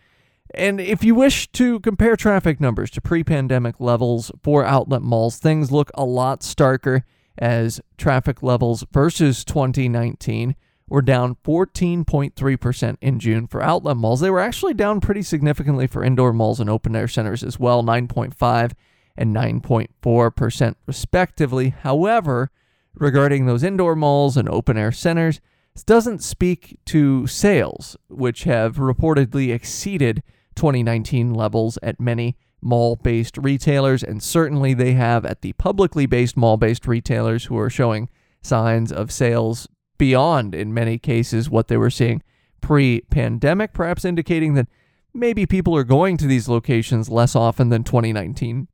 And 0.55 0.79
if 0.79 1.03
you 1.03 1.13
wish 1.15 1.51
to 1.51 1.79
compare 1.81 2.15
traffic 2.15 2.59
numbers 2.59 2.89
to 2.91 3.01
pre 3.01 3.23
pandemic 3.23 3.75
levels 3.79 4.31
for 4.41 4.65
outlet 4.65 5.01
malls, 5.01 5.37
things 5.37 5.71
look 5.71 5.91
a 5.93 6.05
lot 6.05 6.41
starker 6.41 7.03
as 7.39 7.81
traffic 7.97 8.43
levels 8.43 8.85
versus 8.91 9.43
2019 9.43 10.55
were 10.87 11.01
down 11.01 11.35
14.3% 11.43 12.97
in 13.01 13.19
June 13.19 13.47
for 13.47 13.63
outlet 13.63 13.97
malls. 13.97 14.19
They 14.19 14.29
were 14.29 14.39
actually 14.39 14.73
down 14.73 14.99
pretty 14.99 15.21
significantly 15.21 15.87
for 15.87 16.03
indoor 16.03 16.33
malls 16.33 16.59
and 16.59 16.69
open 16.69 16.95
air 16.95 17.07
centers 17.07 17.43
as 17.43 17.59
well, 17.59 17.83
9.5 17.83 18.71
and 19.15 19.35
9.4% 19.35 20.75
respectively. 20.85 21.69
However, 21.69 22.51
regarding 22.93 23.45
those 23.45 23.63
indoor 23.63 23.95
malls 23.95 24.35
and 24.35 24.49
open 24.49 24.77
air 24.77 24.91
centers, 24.91 25.39
this 25.73 25.83
doesn't 25.83 26.23
speak 26.23 26.79
to 26.85 27.27
sales, 27.27 27.95
which 28.09 28.43
have 28.43 28.77
reportedly 28.77 29.53
exceeded 29.53 30.23
2019 30.55 31.33
levels 31.33 31.77
at 31.83 31.99
many 31.99 32.35
mall 32.61 32.95
based 32.95 33.37
retailers, 33.37 34.03
and 34.03 34.21
certainly 34.21 34.73
they 34.73 34.93
have 34.93 35.25
at 35.25 35.41
the 35.41 35.53
publicly 35.53 36.05
based 36.05 36.37
mall 36.37 36.57
based 36.57 36.87
retailers 36.87 37.45
who 37.45 37.57
are 37.57 37.69
showing 37.69 38.09
signs 38.41 38.91
of 38.91 39.11
sales 39.11 39.67
beyond, 39.97 40.55
in 40.55 40.73
many 40.73 40.97
cases, 40.97 41.49
what 41.49 41.67
they 41.67 41.77
were 41.77 41.89
seeing 41.89 42.23
pre 42.61 43.01
pandemic, 43.09 43.73
perhaps 43.73 44.05
indicating 44.05 44.53
that 44.55 44.67
maybe 45.13 45.45
people 45.45 45.75
are 45.75 45.83
going 45.83 46.17
to 46.17 46.27
these 46.27 46.49
locations 46.49 47.09
less 47.09 47.35
often 47.35 47.69
than 47.69 47.83
2019, 47.83 48.67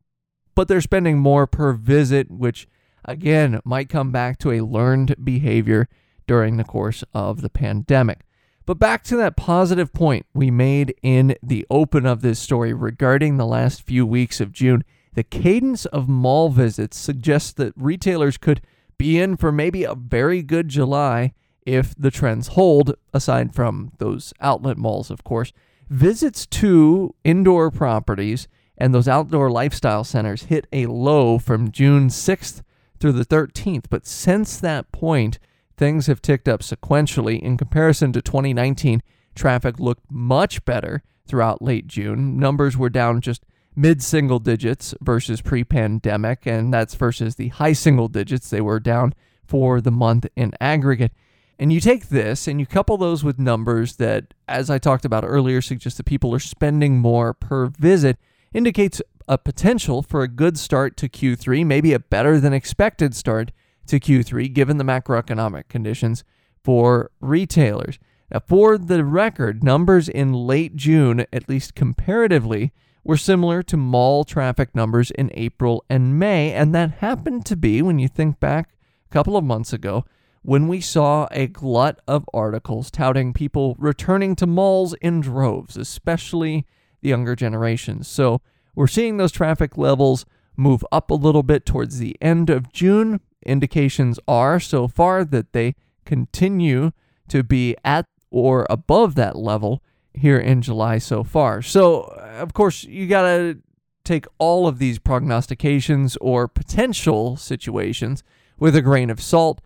but 0.54 0.68
they're 0.68 0.82
spending 0.82 1.18
more 1.18 1.48
per 1.48 1.74
visit, 1.74 2.30
which 2.32 2.68
again 3.04 3.60
might 3.64 3.90
come 3.90 4.12
back 4.12 4.38
to 4.40 4.52
a 4.52 4.62
learned 4.62 5.16
behavior 5.24 5.88
during 6.28 6.58
the 6.58 6.64
course 6.64 7.04
of 7.14 7.42
the 7.42 7.50
pandemic. 7.50 8.25
But 8.66 8.80
back 8.80 9.04
to 9.06 9.18
that 9.18 9.36
positive 9.36 9.94
point 9.94 10.26
we 10.34 10.50
made 10.50 10.96
in 11.04 11.36
the 11.44 11.68
open 11.70 12.06
of 12.06 12.22
this 12.22 12.40
story 12.40 12.74
regarding 12.74 13.38
the 13.38 13.46
last 13.46 13.84
few 13.84 14.06
weeks 14.08 14.42
of 14.42 14.52
June. 14.52 14.84
The 15.14 15.24
cadence 15.24 15.86
of 15.86 16.10
mall 16.10 16.50
visits 16.50 16.98
suggests 16.98 17.54
that 17.54 17.74
retailers 17.76 18.38
could 18.38 18.62
be 18.98 19.20
in 19.20 19.38
for 19.38 19.52
maybe 19.52 19.84
a 19.84 19.94
very 19.94 20.42
good 20.42 20.70
July 20.70 21.34
if 21.66 21.94
the 21.96 22.12
trends 22.12 22.50
hold, 22.50 22.96
aside 23.14 23.54
from 23.54 23.92
those 24.00 24.34
outlet 24.42 24.78
malls, 24.78 25.12
of 25.12 25.24
course. 25.24 25.54
Visits 25.90 26.46
to 26.48 27.14
indoor 27.24 27.70
properties 27.70 28.48
and 28.78 28.94
those 28.94 29.08
outdoor 29.08 29.52
lifestyle 29.52 30.04
centers 30.04 30.44
hit 30.44 30.68
a 30.74 30.88
low 30.88 31.38
from 31.38 31.72
June 31.72 32.10
6th 32.10 32.62
through 33.00 33.14
the 33.14 33.26
13th. 33.26 33.86
But 33.90 34.08
since 34.08 34.60
that 34.60 34.92
point, 34.92 35.38
things 35.78 36.08
have 36.08 36.22
ticked 36.22 36.48
up 36.48 36.62
sequentially. 36.62 37.42
In 37.42 37.58
comparison 37.58 38.14
to 38.14 38.22
2019, 38.22 39.02
traffic 39.36 39.80
looked 39.80 40.10
much 40.10 40.64
better 40.66 41.04
throughout 41.28 41.62
late 41.62 41.88
June. 41.88 42.38
Numbers 42.38 42.78
were 42.78 42.90
down 42.90 43.22
just 43.22 43.44
mid 43.76 44.02
single 44.02 44.40
digits 44.40 44.94
versus 45.02 45.42
pre 45.42 45.64
pandemic, 45.64 46.46
and 46.46 46.74
that's 46.74 46.96
versus 46.96 47.36
the 47.36 47.50
high 47.50 47.74
single 47.74 48.08
digits 48.08 48.50
they 48.50 48.62
were 48.62 48.80
down 48.80 49.14
for 49.46 49.82
the 49.82 49.92
month 49.92 50.26
in 50.36 50.54
aggregate. 50.60 51.12
And 51.58 51.72
you 51.72 51.80
take 51.80 52.10
this 52.10 52.48
and 52.48 52.60
you 52.60 52.66
couple 52.66 52.98
those 52.98 53.24
with 53.24 53.40
numbers 53.40 53.96
that, 53.96 54.34
as 54.48 54.70
I 54.70 54.78
talked 54.78 55.06
about 55.06 55.24
earlier, 55.26 55.62
suggest 55.62 55.98
that 55.98 56.06
people 56.06 56.34
are 56.34 56.40
spending 56.40 57.00
more 57.00 57.34
per 57.34 57.68
visit, 57.68 58.18
indicates 58.54 59.02
a 59.28 59.38
potential 59.38 60.02
for 60.02 60.22
a 60.22 60.28
good 60.28 60.58
start 60.60 60.98
to 60.98 61.10
Q3, 61.10 61.66
maybe 61.66 61.94
a 61.94 62.00
better 62.00 62.40
than 62.40 62.54
expected 62.54 63.16
start 63.16 63.52
to 63.88 64.00
Q3, 64.00 64.52
given 64.54 64.78
the 64.78 64.84
macroeconomic 64.84 65.68
conditions 65.68 66.24
for 66.64 67.12
retailers. 67.20 68.00
Now, 68.32 68.40
for 68.40 68.78
the 68.78 69.04
record, 69.04 69.64
numbers 69.64 70.10
in 70.10 70.34
late 70.34 70.76
June, 70.76 71.26
at 71.32 71.48
least 71.48 71.76
comparatively, 71.76 72.74
were 73.04 73.18
similar 73.18 73.62
to 73.64 73.78
mall 73.78 74.24
traffic 74.24 74.74
numbers 74.74 75.12
in 75.12 75.30
April 75.36 75.86
and 75.90 76.18
May. 76.18 76.52
And 76.52 76.74
that 76.74 76.96
happened 76.96 77.46
to 77.46 77.56
be, 77.56 77.82
when 77.82 78.00
you 78.00 78.08
think 78.08 78.40
back 78.40 78.72
a 79.10 79.14
couple 79.14 79.38
of 79.38 79.44
months 79.44 79.72
ago, 79.72 80.06
when 80.42 80.68
we 80.68 80.82
saw 80.82 81.28
a 81.32 81.48
glut 81.48 82.00
of 82.08 82.28
articles 82.34 82.90
touting 82.92 83.34
people 83.34 83.76
returning 83.78 84.36
to 84.36 84.48
malls 84.48 84.96
in 85.02 85.22
droves, 85.22 85.78
especially 85.78 86.66
the 87.02 87.10
younger 87.10 87.36
generations. 87.36 88.08
So 88.08 88.42
we're 88.76 88.88
seeing 88.88 89.18
those 89.18 89.32
traffic 89.32 89.78
levels 89.78 90.26
move 90.58 90.86
up 90.92 91.12
a 91.12 91.16
little 91.16 91.44
bit 91.44 91.66
towards 91.66 92.00
the 92.00 92.16
end 92.22 92.50
of 92.50 92.72
June. 92.72 93.22
Indications 93.46 94.20
are 94.28 94.60
so 94.60 94.88
far 94.88 95.24
that 95.24 95.54
they 95.54 95.76
continue 96.06 96.92
to 97.28 97.44
be 97.44 97.76
at 97.84 98.06
or 98.32 98.66
above 98.70 99.16
that 99.16 99.36
level 99.36 99.82
here 100.14 100.38
in 100.38 100.62
July 100.62 100.98
so 100.98 101.24
far. 101.24 101.62
So, 101.62 102.02
uh, 102.04 102.38
of 102.40 102.54
course, 102.54 102.84
you 102.84 103.08
got 103.08 103.24
to 103.24 103.60
take 104.04 104.26
all 104.38 104.68
of 104.68 104.80
these 104.80 105.00
prognostications 105.00 106.18
or 106.22 106.48
potential 106.48 107.38
situations 107.38 108.24
with 108.58 108.76
a 108.76 108.82
grain 108.82 109.10
of 109.10 109.22
salt. 109.22 109.62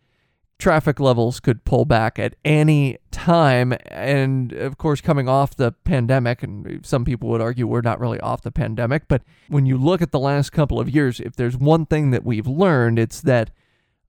Traffic 0.57 1.00
levels 1.00 1.39
could 1.39 1.63
pull 1.63 1.86
back 1.86 2.19
at 2.19 2.36
any 2.43 2.98
time. 3.12 3.74
And 3.88 4.51
of 4.53 4.77
course, 4.77 5.00
coming 5.00 5.29
off 5.29 5.55
the 5.55 5.71
pandemic, 5.71 6.43
and 6.43 6.86
some 6.86 7.05
people 7.05 7.29
would 7.29 7.41
argue 7.41 7.65
we're 7.65 7.81
not 7.81 8.00
really 8.00 8.19
off 8.19 8.41
the 8.41 8.51
pandemic, 8.51 9.07
but 9.07 9.21
when 9.48 9.65
you 9.65 9.77
look 9.77 10.01
at 10.01 10.12
the 10.12 10.19
last 10.19 10.51
couple 10.51 10.79
of 10.79 10.89
years, 10.89 11.19
if 11.19 11.36
there's 11.36 11.55
one 11.55 11.86
thing 11.86 12.12
that 12.12 12.25
we've 12.25 12.48
learned, 12.48 13.00
it's 13.00 13.21
that 13.21 13.51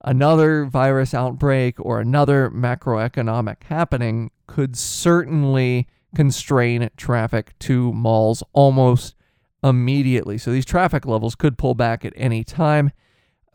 another 0.03 0.65
virus 0.65 1.13
outbreak 1.13 1.75
or 1.79 1.99
another 1.99 2.49
macroeconomic 2.49 3.63
happening 3.63 4.31
could 4.47 4.77
certainly 4.77 5.87
constrain 6.15 6.89
traffic 6.97 7.57
to 7.59 7.93
malls 7.93 8.43
almost 8.53 9.15
immediately. 9.63 10.37
So 10.37 10.51
these 10.51 10.65
traffic 10.65 11.05
levels 11.05 11.35
could 11.35 11.57
pull 11.57 11.75
back 11.75 12.03
at 12.03 12.13
any 12.15 12.43
time. 12.43 12.91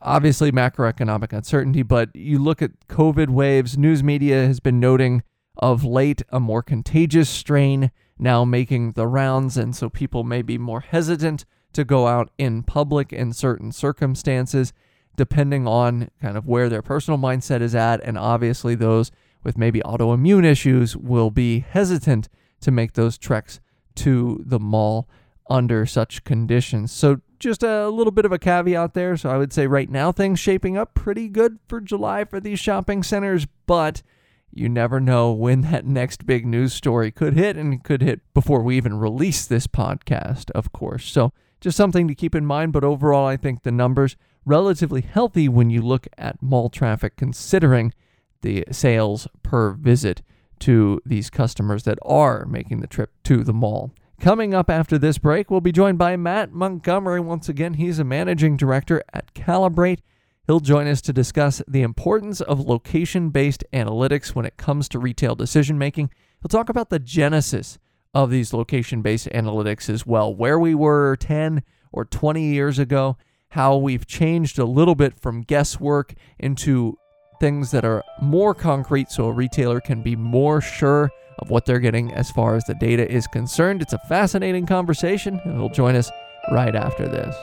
Obviously, 0.01 0.53
macroeconomic 0.53 1.33
uncertainty, 1.33 1.83
but 1.83 2.15
you 2.15 2.39
look 2.39 2.63
at 2.63 2.87
COVID 2.89 3.29
waves, 3.29 3.77
news 3.77 4.03
media 4.03 4.47
has 4.47 4.61
been 4.61 4.79
noting 4.79 5.23
of 5.57 5.85
late 5.85 6.23
a 6.29 6.39
more 6.39 6.63
contagious 6.63 7.29
strain 7.29 7.91
now 8.19 8.45
making 8.45 8.93
the 8.93 9.07
rounds, 9.07 9.57
and 9.57 9.75
so 9.75 9.89
people 9.89 10.23
may 10.23 10.43
be 10.43 10.59
more 10.59 10.81
hesitant 10.81 11.45
to 11.73 11.85
go 11.85 12.07
out 12.07 12.31
in 12.39 12.63
public 12.63 13.13
in 13.13 13.33
certain 13.33 13.73
circumstances, 13.73 14.73
depending 15.17 15.67
on 15.67 16.11
kind 16.21 16.37
of 16.37 16.47
where 16.47 16.69
their 16.69 16.83
personal 16.83 17.19
mindset 17.19 17.61
is 17.61 17.75
at. 17.75 18.01
And 18.03 18.17
obviously, 18.17 18.75
those 18.75 19.11
with 19.43 19.57
maybe 19.59 19.81
autoimmune 19.81 20.45
issues 20.45 20.97
will 20.97 21.31
be 21.31 21.61
hesitant 21.61 22.29
to 22.61 22.71
make 22.71 22.95
those 22.95 23.19
treks 23.19 23.61
to 23.97 24.43
the 24.45 24.59
mall 24.59 25.09
under 25.49 25.87
such 25.87 26.25
conditions. 26.25 26.93
So 26.93 27.21
just 27.39 27.63
a 27.63 27.89
little 27.89 28.11
bit 28.11 28.25
of 28.25 28.33
a 28.33 28.39
caveat 28.39 28.95
there. 28.95 29.17
So 29.17 29.31
I 29.31 29.37
would 29.37 29.53
say 29.53 29.67
right 29.67 29.89
now 29.89 30.13
things 30.13 30.41
shaping 30.41 30.77
up 30.77 30.95
pretty 30.95 31.29
good 31.29 31.59
for 31.69 31.81
July 31.81 32.25
for 32.25 32.41
these 32.41 32.59
shopping 32.59 33.03
centers, 33.03 33.47
but 33.67 34.03
you 34.51 34.69
never 34.69 35.01
know 35.01 35.33
when 35.33 35.61
that 35.63 35.85
next 35.87 36.27
big 36.27 36.47
news 36.47 36.73
story 36.73 37.11
could 37.11 37.35
hit 37.35 37.57
and 37.57 37.83
could 37.85 38.03
hit 38.03 38.21
before 38.35 38.63
we 38.63 38.77
even 38.77 38.99
release 38.99 39.47
this 39.47 39.67
podcast, 39.67 40.51
of 40.53 40.73
course. 40.73 41.05
So 41.07 41.33
just 41.61 41.77
something 41.77 42.09
to 42.09 42.15
keep 42.15 42.35
in 42.35 42.47
mind, 42.47 42.73
but 42.73 42.85
overall 42.85 43.27
I 43.27 43.37
think 43.37 43.63
the 43.63 43.73
numbers 43.73 44.17
relatively 44.47 45.03
healthy 45.03 45.49
when 45.49 45.69
you 45.69 45.83
look 45.83 46.07
at 46.17 46.41
mall 46.41 46.71
traffic 46.71 47.17
considering 47.17 47.93
the 48.41 48.65
sales 48.71 49.29
per 49.43 49.73
visit 49.73 50.23
to 50.61 51.01
these 51.05 51.29
customers 51.29 51.83
that 51.83 51.99
are 52.03 52.47
making 52.47 52.81
the 52.81 52.87
trip 52.87 53.11
to 53.25 53.45
the 53.45 53.53
mall. 53.53 53.93
Coming 54.19 54.55
up 54.55 54.71
after 54.71 54.97
this 54.97 55.19
break, 55.19 55.51
we'll 55.51 55.61
be 55.61 55.73
joined 55.73 55.99
by 55.99 56.17
Matt 56.17 56.53
Montgomery. 56.53 57.21
Once 57.21 57.51
again, 57.51 57.75
he's 57.75 57.99
a 57.99 58.05
managing 58.05 58.57
director 58.57 59.03
at 59.13 59.35
Kalibrate. 59.35 59.99
He'll 60.47 60.61
join 60.61 60.87
us 60.87 61.03
to 61.03 61.13
discuss 61.13 61.61
the 61.69 61.83
importance 61.83 62.41
of 62.41 62.61
location 62.61 63.31
based 63.31 63.65
analytics 63.73 64.29
when 64.29 64.47
it 64.47 64.57
comes 64.57 64.89
to 64.89 64.99
retail 64.99 65.35
decision 65.35 65.77
making. 65.77 66.11
He'll 66.41 66.49
talk 66.49 66.69
about 66.69 66.89
the 66.89 66.99
genesis 66.99 67.79
of 68.15 68.31
these 68.31 68.55
location 68.55 69.03
based 69.03 69.29
analytics 69.35 69.91
as 69.91 70.07
well, 70.07 70.35
where 70.35 70.59
we 70.59 70.75
were 70.75 71.17
10 71.17 71.63
or 71.93 72.05
20 72.05 72.43
years 72.43 72.79
ago, 72.79 73.19
how 73.51 73.77
we've 73.77 74.07
changed 74.07 74.59
a 74.59 74.65
little 74.65 74.95
bit 74.95 75.19
from 75.19 75.43
guesswork 75.43 76.15
into 76.39 76.97
things 77.41 77.71
that 77.71 77.85
are 77.85 78.03
more 78.21 78.55
concrete 78.55 79.11
so 79.11 79.27
a 79.27 79.33
retailer 79.33 79.81
can 79.81 80.03
be 80.03 80.17
more 80.17 80.61
sure 80.61 81.11
of 81.39 81.51
what 81.51 81.67
they're 81.67 81.79
getting 81.79 82.13
as 82.13 82.31
far 82.31 82.57
as 82.57 82.65
the 82.65 82.75
data 82.75 83.11
is 83.11 83.27
concerned. 83.27 83.83
It's 83.83 83.93
a 83.93 83.99
fascinating 84.09 84.67
conversation, 84.67 85.41
and 85.45 85.59
he'll 85.59 85.69
join 85.69 85.97
us 85.97 86.11
right 86.51 86.75
after 86.75 87.07
this. 87.07 87.35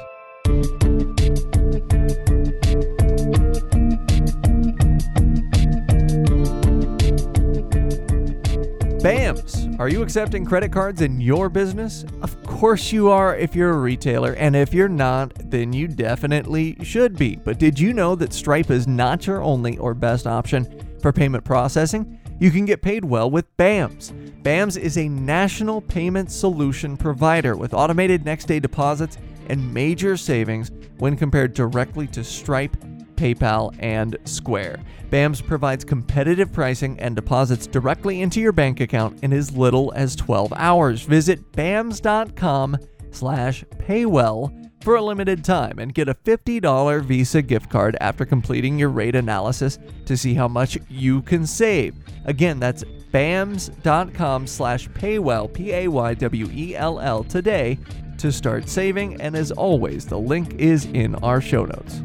BAMS. 9.03 9.62
Are 9.79 9.89
you 9.89 10.03
accepting 10.03 10.45
credit 10.45 10.71
cards 10.71 11.01
in 11.01 11.19
your 11.19 11.49
business? 11.49 12.05
Of 12.21 12.41
course 12.43 12.91
you 12.91 13.09
are 13.09 13.35
if 13.35 13.55
you're 13.55 13.71
a 13.71 13.79
retailer, 13.79 14.33
and 14.33 14.55
if 14.55 14.71
you're 14.71 14.87
not, 14.87 15.33
then 15.49 15.73
you 15.73 15.87
definitely 15.87 16.77
should 16.83 17.17
be. 17.17 17.37
But 17.37 17.57
did 17.57 17.79
you 17.79 17.91
know 17.91 18.13
that 18.15 18.33
Stripe 18.33 18.69
is 18.69 18.87
not 18.87 19.25
your 19.25 19.41
only 19.41 19.77
or 19.79 19.95
best 19.95 20.27
option 20.27 20.67
for 21.01 21.11
payment 21.11 21.43
processing? 21.43 22.19
You 22.39 22.51
can 22.51 22.65
get 22.65 22.83
paid 22.83 23.03
well 23.03 23.31
with 23.31 23.45
BAMS. 23.57 24.13
BAMS 24.43 24.77
is 24.77 24.97
a 24.97 25.09
national 25.09 25.81
payment 25.81 26.31
solution 26.31 26.95
provider 26.95 27.55
with 27.55 27.73
automated 27.73 28.25
next 28.25 28.45
day 28.45 28.59
deposits 28.59 29.17
and 29.49 29.73
major 29.73 30.17
savings 30.17 30.71
when 30.99 31.17
compared 31.17 31.53
directly 31.53 32.05
to 32.07 32.23
Stripe 32.23 32.77
PayPal, 33.15 33.75
and 33.79 34.17
Square. 34.25 34.79
BAMS 35.09 35.41
provides 35.45 35.85
competitive 35.85 36.51
pricing 36.51 36.99
and 36.99 37.15
deposits 37.15 37.67
directly 37.67 38.21
into 38.21 38.41
your 38.41 38.51
bank 38.51 38.79
account 38.79 39.23
in 39.23 39.33
as 39.33 39.55
little 39.55 39.93
as 39.95 40.15
12 40.15 40.53
hours. 40.55 41.03
Visit 41.03 41.51
bams.com 41.51 42.77
slash 43.11 43.63
paywell 43.77 44.51
for 44.83 44.95
a 44.95 45.01
limited 45.01 45.43
time 45.43 45.79
and 45.79 45.93
get 45.93 46.09
a 46.09 46.13
$50 46.13 47.03
Visa 47.03 47.41
gift 47.41 47.69
card 47.69 47.95
after 48.01 48.25
completing 48.25 48.77
your 48.77 48.89
rate 48.89 49.15
analysis 49.15 49.79
to 50.05 50.17
see 50.17 50.33
how 50.33 50.47
much 50.47 50.77
you 50.89 51.21
can 51.21 51.47
save. 51.47 51.95
Again, 52.25 52.59
that's 52.59 52.83
bams.com 52.83 54.47
slash 54.47 54.89
paywell, 54.89 55.53
P-A-Y-W-E-L-L 55.53 57.23
today 57.25 57.79
to 58.17 58.31
start 58.31 58.67
saving. 58.67 59.21
And 59.21 59.35
as 59.35 59.51
always, 59.51 60.05
the 60.05 60.19
link 60.19 60.55
is 60.55 60.85
in 60.85 61.15
our 61.15 61.41
show 61.41 61.65
notes. 61.65 62.01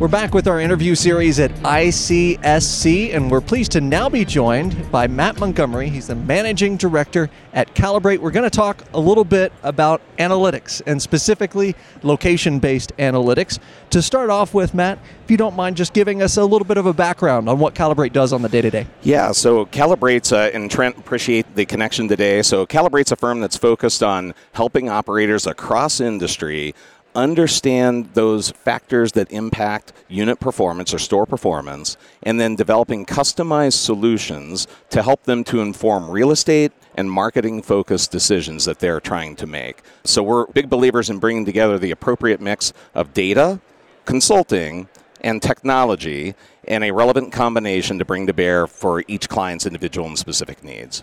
We're 0.00 0.08
back 0.08 0.32
with 0.32 0.48
our 0.48 0.58
interview 0.58 0.94
series 0.94 1.38
at 1.40 1.50
ICSC, 1.56 3.14
and 3.14 3.30
we're 3.30 3.42
pleased 3.42 3.72
to 3.72 3.82
now 3.82 4.08
be 4.08 4.24
joined 4.24 4.90
by 4.90 5.06
Matt 5.06 5.38
Montgomery. 5.38 5.90
He's 5.90 6.06
the 6.06 6.14
managing 6.14 6.78
director 6.78 7.28
at 7.52 7.74
Kalibrate. 7.74 8.16
We're 8.16 8.30
going 8.30 8.48
to 8.48 8.56
talk 8.56 8.82
a 8.94 8.98
little 8.98 9.24
bit 9.24 9.52
about 9.62 10.00
analytics 10.16 10.80
and 10.86 11.02
specifically 11.02 11.76
location 12.02 12.60
based 12.60 12.96
analytics. 12.96 13.58
To 13.90 14.00
start 14.00 14.30
off 14.30 14.54
with, 14.54 14.72
Matt, 14.72 14.98
if 15.22 15.30
you 15.30 15.36
don't 15.36 15.54
mind 15.54 15.76
just 15.76 15.92
giving 15.92 16.22
us 16.22 16.38
a 16.38 16.46
little 16.46 16.66
bit 16.66 16.78
of 16.78 16.86
a 16.86 16.94
background 16.94 17.50
on 17.50 17.58
what 17.58 17.74
Kalibrate 17.74 18.14
does 18.14 18.32
on 18.32 18.40
the 18.40 18.48
day 18.48 18.62
to 18.62 18.70
day. 18.70 18.86
Yeah, 19.02 19.32
so 19.32 19.66
Kalibrate's, 19.66 20.32
uh, 20.32 20.50
and 20.54 20.70
Trent, 20.70 20.96
appreciate 20.96 21.54
the 21.54 21.66
connection 21.66 22.08
today. 22.08 22.40
So 22.40 22.64
Kalibrate's 22.64 23.12
a 23.12 23.16
firm 23.16 23.40
that's 23.40 23.58
focused 23.58 24.02
on 24.02 24.32
helping 24.52 24.88
operators 24.88 25.46
across 25.46 26.00
industry 26.00 26.74
understand 27.14 28.10
those 28.14 28.50
factors 28.50 29.12
that 29.12 29.30
impact 29.32 29.92
unit 30.08 30.40
performance 30.40 30.94
or 30.94 30.98
store 30.98 31.26
performance, 31.26 31.96
and 32.22 32.40
then 32.40 32.56
developing 32.56 33.04
customized 33.06 33.74
solutions 33.74 34.66
to 34.90 35.02
help 35.02 35.24
them 35.24 35.44
to 35.44 35.60
inform 35.60 36.10
real 36.10 36.30
estate 36.30 36.72
and 36.94 37.10
marketing 37.10 37.62
focused 37.62 38.10
decisions 38.10 38.64
that 38.64 38.78
they're 38.78 39.00
trying 39.00 39.36
to 39.36 39.46
make. 39.46 39.82
So 40.04 40.22
we're 40.22 40.46
big 40.46 40.68
believers 40.68 41.10
in 41.10 41.18
bringing 41.18 41.44
together 41.44 41.78
the 41.78 41.90
appropriate 41.90 42.40
mix 42.40 42.72
of 42.94 43.14
data, 43.14 43.60
consulting, 44.04 44.88
and 45.20 45.42
technology 45.42 46.34
and 46.64 46.84
a 46.84 46.90
relevant 46.90 47.32
combination 47.32 47.98
to 47.98 48.04
bring 48.04 48.26
to 48.26 48.32
bear 48.32 48.66
for 48.66 49.04
each 49.08 49.28
client's 49.28 49.66
individual 49.66 50.06
and 50.06 50.18
specific 50.18 50.62
needs. 50.62 51.02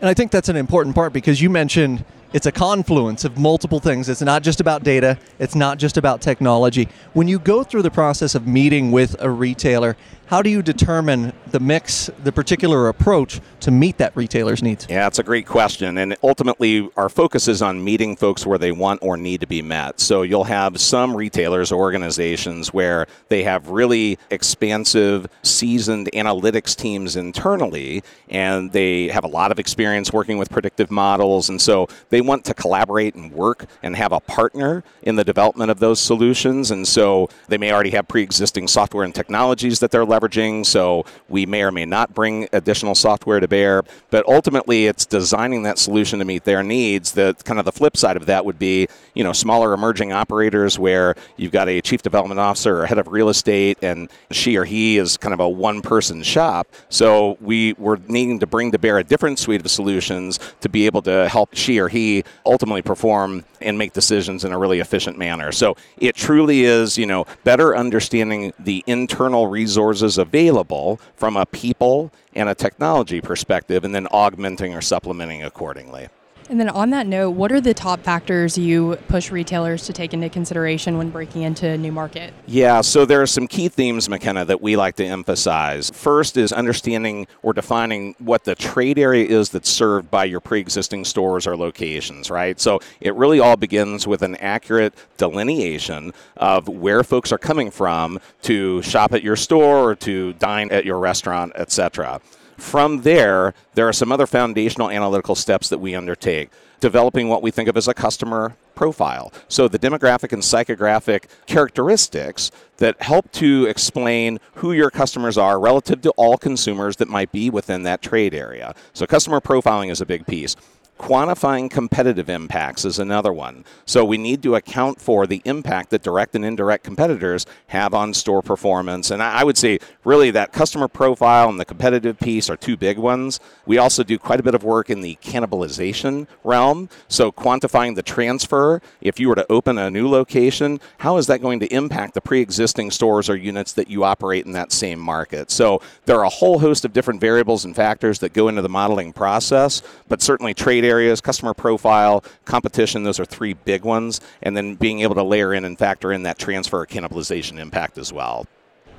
And 0.00 0.08
I 0.08 0.14
think 0.14 0.30
that's 0.30 0.48
an 0.48 0.56
important 0.56 0.94
part 0.94 1.12
because 1.12 1.42
you 1.42 1.50
mentioned 1.50 2.04
it's 2.32 2.46
a 2.46 2.52
confluence 2.52 3.24
of 3.24 3.38
multiple 3.38 3.80
things. 3.80 4.08
It's 4.08 4.20
not 4.20 4.42
just 4.42 4.60
about 4.60 4.82
data, 4.84 5.18
it's 5.38 5.54
not 5.54 5.78
just 5.78 5.96
about 5.96 6.20
technology. 6.20 6.88
When 7.14 7.28
you 7.28 7.38
go 7.38 7.64
through 7.64 7.82
the 7.82 7.90
process 7.90 8.34
of 8.34 8.46
meeting 8.46 8.92
with 8.92 9.16
a 9.20 9.30
retailer, 9.30 9.96
how 10.28 10.42
do 10.42 10.50
you 10.50 10.60
determine 10.60 11.32
the 11.52 11.58
mix, 11.58 12.10
the 12.22 12.30
particular 12.30 12.88
approach 12.88 13.40
to 13.60 13.70
meet 13.70 13.96
that 13.96 14.14
retailer's 14.14 14.62
needs? 14.62 14.86
Yeah, 14.88 15.06
it's 15.06 15.18
a 15.18 15.22
great 15.22 15.46
question. 15.46 15.96
And 15.96 16.16
ultimately, 16.22 16.90
our 16.98 17.08
focus 17.08 17.48
is 17.48 17.62
on 17.62 17.82
meeting 17.82 18.14
folks 18.14 18.44
where 18.44 18.58
they 18.58 18.70
want 18.70 19.02
or 19.02 19.16
need 19.16 19.40
to 19.40 19.46
be 19.46 19.62
met. 19.62 20.00
So 20.00 20.20
you'll 20.22 20.44
have 20.44 20.78
some 20.80 21.16
retailers 21.16 21.72
or 21.72 21.80
organizations 21.80 22.74
where 22.74 23.06
they 23.28 23.42
have 23.44 23.70
really 23.70 24.18
expansive, 24.30 25.28
seasoned 25.42 26.10
analytics 26.12 26.76
teams 26.76 27.16
internally, 27.16 28.02
and 28.28 28.70
they 28.72 29.08
have 29.08 29.24
a 29.24 29.28
lot 29.28 29.50
of 29.50 29.58
experience 29.58 30.12
working 30.12 30.36
with 30.36 30.50
predictive 30.50 30.90
models. 30.90 31.48
And 31.48 31.60
so 31.60 31.88
they 32.10 32.20
want 32.20 32.44
to 32.44 32.54
collaborate 32.54 33.14
and 33.14 33.32
work 33.32 33.64
and 33.82 33.96
have 33.96 34.12
a 34.12 34.20
partner 34.20 34.84
in 35.02 35.16
the 35.16 35.24
development 35.24 35.70
of 35.70 35.78
those 35.78 36.00
solutions. 36.00 36.70
And 36.70 36.86
so 36.86 37.30
they 37.48 37.56
may 37.56 37.72
already 37.72 37.90
have 37.90 38.06
pre 38.06 38.22
existing 38.22 38.68
software 38.68 39.04
and 39.04 39.14
technologies 39.14 39.80
that 39.80 39.90
they're 39.90 40.04
leveraging, 40.04 40.17
so 40.64 41.04
we 41.28 41.46
may 41.46 41.62
or 41.62 41.72
may 41.72 41.84
not 41.84 42.14
bring 42.14 42.48
additional 42.52 42.94
software 42.94 43.40
to 43.40 43.48
bear. 43.48 43.82
But 44.10 44.26
ultimately, 44.26 44.86
it's 44.86 45.06
designing 45.06 45.62
that 45.64 45.78
solution 45.78 46.18
to 46.18 46.24
meet 46.24 46.44
their 46.44 46.62
needs. 46.62 47.12
The 47.12 47.36
kind 47.44 47.58
of 47.58 47.64
the 47.64 47.72
flip 47.72 47.96
side 47.96 48.16
of 48.16 48.26
that 48.26 48.44
would 48.44 48.58
be, 48.58 48.88
you 49.18 49.24
know, 49.24 49.32
smaller 49.32 49.74
emerging 49.74 50.12
operators 50.12 50.78
where 50.78 51.16
you've 51.36 51.50
got 51.50 51.68
a 51.68 51.80
chief 51.80 52.02
development 52.02 52.38
officer 52.38 52.82
or 52.82 52.86
head 52.86 52.98
of 52.98 53.08
real 53.08 53.28
estate, 53.28 53.76
and 53.82 54.08
she 54.30 54.56
or 54.56 54.64
he 54.64 54.96
is 54.96 55.16
kind 55.16 55.34
of 55.34 55.40
a 55.40 55.48
one-person 55.48 56.22
shop. 56.22 56.68
So 56.88 57.36
we 57.40 57.72
were 57.72 57.98
needing 58.06 58.38
to 58.38 58.46
bring 58.46 58.70
to 58.70 58.78
bear 58.78 58.96
a 58.96 59.02
different 59.02 59.40
suite 59.40 59.60
of 59.60 59.68
solutions 59.72 60.38
to 60.60 60.68
be 60.68 60.86
able 60.86 61.02
to 61.02 61.28
help 61.28 61.56
she 61.56 61.80
or 61.80 61.88
he 61.88 62.22
ultimately 62.46 62.80
perform 62.80 63.44
and 63.60 63.76
make 63.76 63.92
decisions 63.92 64.44
in 64.44 64.52
a 64.52 64.58
really 64.58 64.78
efficient 64.78 65.18
manner. 65.18 65.50
So 65.50 65.76
it 65.96 66.14
truly 66.14 66.62
is, 66.62 66.96
you 66.96 67.06
know, 67.06 67.26
better 67.42 67.76
understanding 67.76 68.52
the 68.56 68.84
internal 68.86 69.48
resources 69.48 70.16
available 70.16 71.00
from 71.16 71.36
a 71.36 71.44
people 71.44 72.12
and 72.34 72.48
a 72.48 72.54
technology 72.54 73.20
perspective, 73.20 73.82
and 73.82 73.92
then 73.92 74.06
augmenting 74.12 74.76
or 74.76 74.80
supplementing 74.80 75.42
accordingly. 75.42 76.08
And 76.50 76.58
then 76.58 76.70
on 76.70 76.90
that 76.90 77.06
note, 77.06 77.30
what 77.30 77.52
are 77.52 77.60
the 77.60 77.74
top 77.74 78.00
factors 78.00 78.56
you 78.56 78.96
push 79.08 79.30
retailers 79.30 79.84
to 79.84 79.92
take 79.92 80.14
into 80.14 80.30
consideration 80.30 80.96
when 80.96 81.10
breaking 81.10 81.42
into 81.42 81.68
a 81.68 81.76
new 81.76 81.92
market? 81.92 82.32
Yeah, 82.46 82.80
so 82.80 83.04
there 83.04 83.20
are 83.20 83.26
some 83.26 83.46
key 83.46 83.68
themes, 83.68 84.08
McKenna, 84.08 84.46
that 84.46 84.62
we 84.62 84.74
like 84.74 84.96
to 84.96 85.04
emphasize. 85.04 85.90
First 85.90 86.38
is 86.38 86.50
understanding 86.50 87.26
or 87.42 87.52
defining 87.52 88.14
what 88.18 88.44
the 88.44 88.54
trade 88.54 88.98
area 88.98 89.26
is 89.26 89.50
that's 89.50 89.68
served 89.68 90.10
by 90.10 90.24
your 90.24 90.40
pre 90.40 90.58
existing 90.58 91.04
stores 91.04 91.46
or 91.46 91.54
locations, 91.54 92.30
right? 92.30 92.58
So 92.58 92.80
it 93.00 93.14
really 93.14 93.40
all 93.40 93.56
begins 93.56 94.06
with 94.06 94.22
an 94.22 94.36
accurate 94.36 94.94
delineation 95.18 96.14
of 96.38 96.66
where 96.66 97.04
folks 97.04 97.30
are 97.30 97.38
coming 97.38 97.70
from 97.70 98.20
to 98.42 98.80
shop 98.80 99.12
at 99.12 99.22
your 99.22 99.36
store 99.36 99.90
or 99.90 99.94
to 99.96 100.32
dine 100.34 100.70
at 100.70 100.86
your 100.86 100.98
restaurant, 100.98 101.52
etc. 101.56 102.22
From 102.58 103.02
there, 103.02 103.54
there 103.74 103.88
are 103.88 103.92
some 103.92 104.10
other 104.10 104.26
foundational 104.26 104.90
analytical 104.90 105.36
steps 105.36 105.68
that 105.68 105.78
we 105.78 105.94
undertake. 105.94 106.50
Developing 106.80 107.28
what 107.28 107.42
we 107.42 107.50
think 107.50 107.68
of 107.68 107.76
as 107.76 107.88
a 107.88 107.94
customer 107.94 108.56
profile. 108.74 109.32
So, 109.48 109.66
the 109.66 109.78
demographic 109.78 110.32
and 110.32 110.42
psychographic 110.42 111.24
characteristics 111.46 112.52
that 112.76 113.00
help 113.02 113.32
to 113.32 113.66
explain 113.66 114.38
who 114.54 114.72
your 114.72 114.90
customers 114.90 115.36
are 115.36 115.58
relative 115.58 116.02
to 116.02 116.10
all 116.10 116.36
consumers 116.36 116.96
that 116.96 117.08
might 117.08 117.32
be 117.32 117.50
within 117.50 117.82
that 117.82 118.02
trade 118.02 118.34
area. 118.34 118.74
So, 118.92 119.06
customer 119.06 119.40
profiling 119.40 119.90
is 119.90 120.00
a 120.00 120.06
big 120.06 120.26
piece. 120.26 120.54
Quantifying 120.98 121.70
competitive 121.70 122.28
impacts 122.28 122.84
is 122.84 122.98
another 122.98 123.32
one. 123.32 123.64
So 123.86 124.04
we 124.04 124.18
need 124.18 124.42
to 124.42 124.56
account 124.56 125.00
for 125.00 125.26
the 125.26 125.40
impact 125.44 125.90
that 125.90 126.02
direct 126.02 126.34
and 126.34 126.44
indirect 126.44 126.82
competitors 126.82 127.46
have 127.68 127.94
on 127.94 128.12
store 128.12 128.42
performance. 128.42 129.10
And 129.10 129.22
I 129.22 129.44
would 129.44 129.56
say, 129.56 129.78
really, 130.04 130.32
that 130.32 130.52
customer 130.52 130.88
profile 130.88 131.48
and 131.48 131.58
the 131.58 131.64
competitive 131.64 132.18
piece 132.18 132.50
are 132.50 132.56
two 132.56 132.76
big 132.76 132.98
ones. 132.98 133.38
We 133.64 133.78
also 133.78 134.02
do 134.02 134.18
quite 134.18 134.40
a 134.40 134.42
bit 134.42 134.56
of 134.56 134.64
work 134.64 134.90
in 134.90 135.00
the 135.00 135.16
cannibalization 135.22 136.26
realm. 136.42 136.88
So 137.06 137.30
quantifying 137.30 137.94
the 137.94 138.02
transfer, 138.02 138.82
if 139.00 139.20
you 139.20 139.28
were 139.28 139.36
to 139.36 139.46
open 139.50 139.78
a 139.78 139.90
new 139.90 140.08
location, 140.08 140.80
how 140.98 141.16
is 141.16 141.28
that 141.28 141.40
going 141.40 141.60
to 141.60 141.72
impact 141.72 142.14
the 142.14 142.20
pre 142.20 142.40
existing 142.40 142.90
stores 142.90 143.30
or 143.30 143.36
units 143.36 143.72
that 143.74 143.88
you 143.88 144.02
operate 144.02 144.46
in 144.46 144.52
that 144.52 144.72
same 144.72 144.98
market? 144.98 145.52
So 145.52 145.80
there 146.06 146.18
are 146.18 146.24
a 146.24 146.28
whole 146.28 146.58
host 146.58 146.84
of 146.84 146.92
different 146.92 147.20
variables 147.20 147.64
and 147.64 147.76
factors 147.76 148.18
that 148.18 148.32
go 148.32 148.48
into 148.48 148.62
the 148.62 148.68
modeling 148.68 149.12
process, 149.12 149.80
but 150.08 150.20
certainly 150.20 150.54
trade 150.54 150.84
areas, 150.88 151.20
customer 151.20 151.54
profile, 151.54 152.24
competition, 152.44 153.02
those 153.04 153.20
are 153.20 153.24
three 153.24 153.52
big 153.52 153.84
ones. 153.84 154.20
And 154.42 154.56
then 154.56 154.74
being 154.74 155.00
able 155.00 155.14
to 155.16 155.22
layer 155.22 155.54
in 155.54 155.64
and 155.64 155.78
factor 155.78 156.12
in 156.12 156.22
that 156.24 156.38
transfer 156.38 156.84
cannibalization 156.86 157.58
impact 157.58 157.98
as 157.98 158.12
well. 158.12 158.46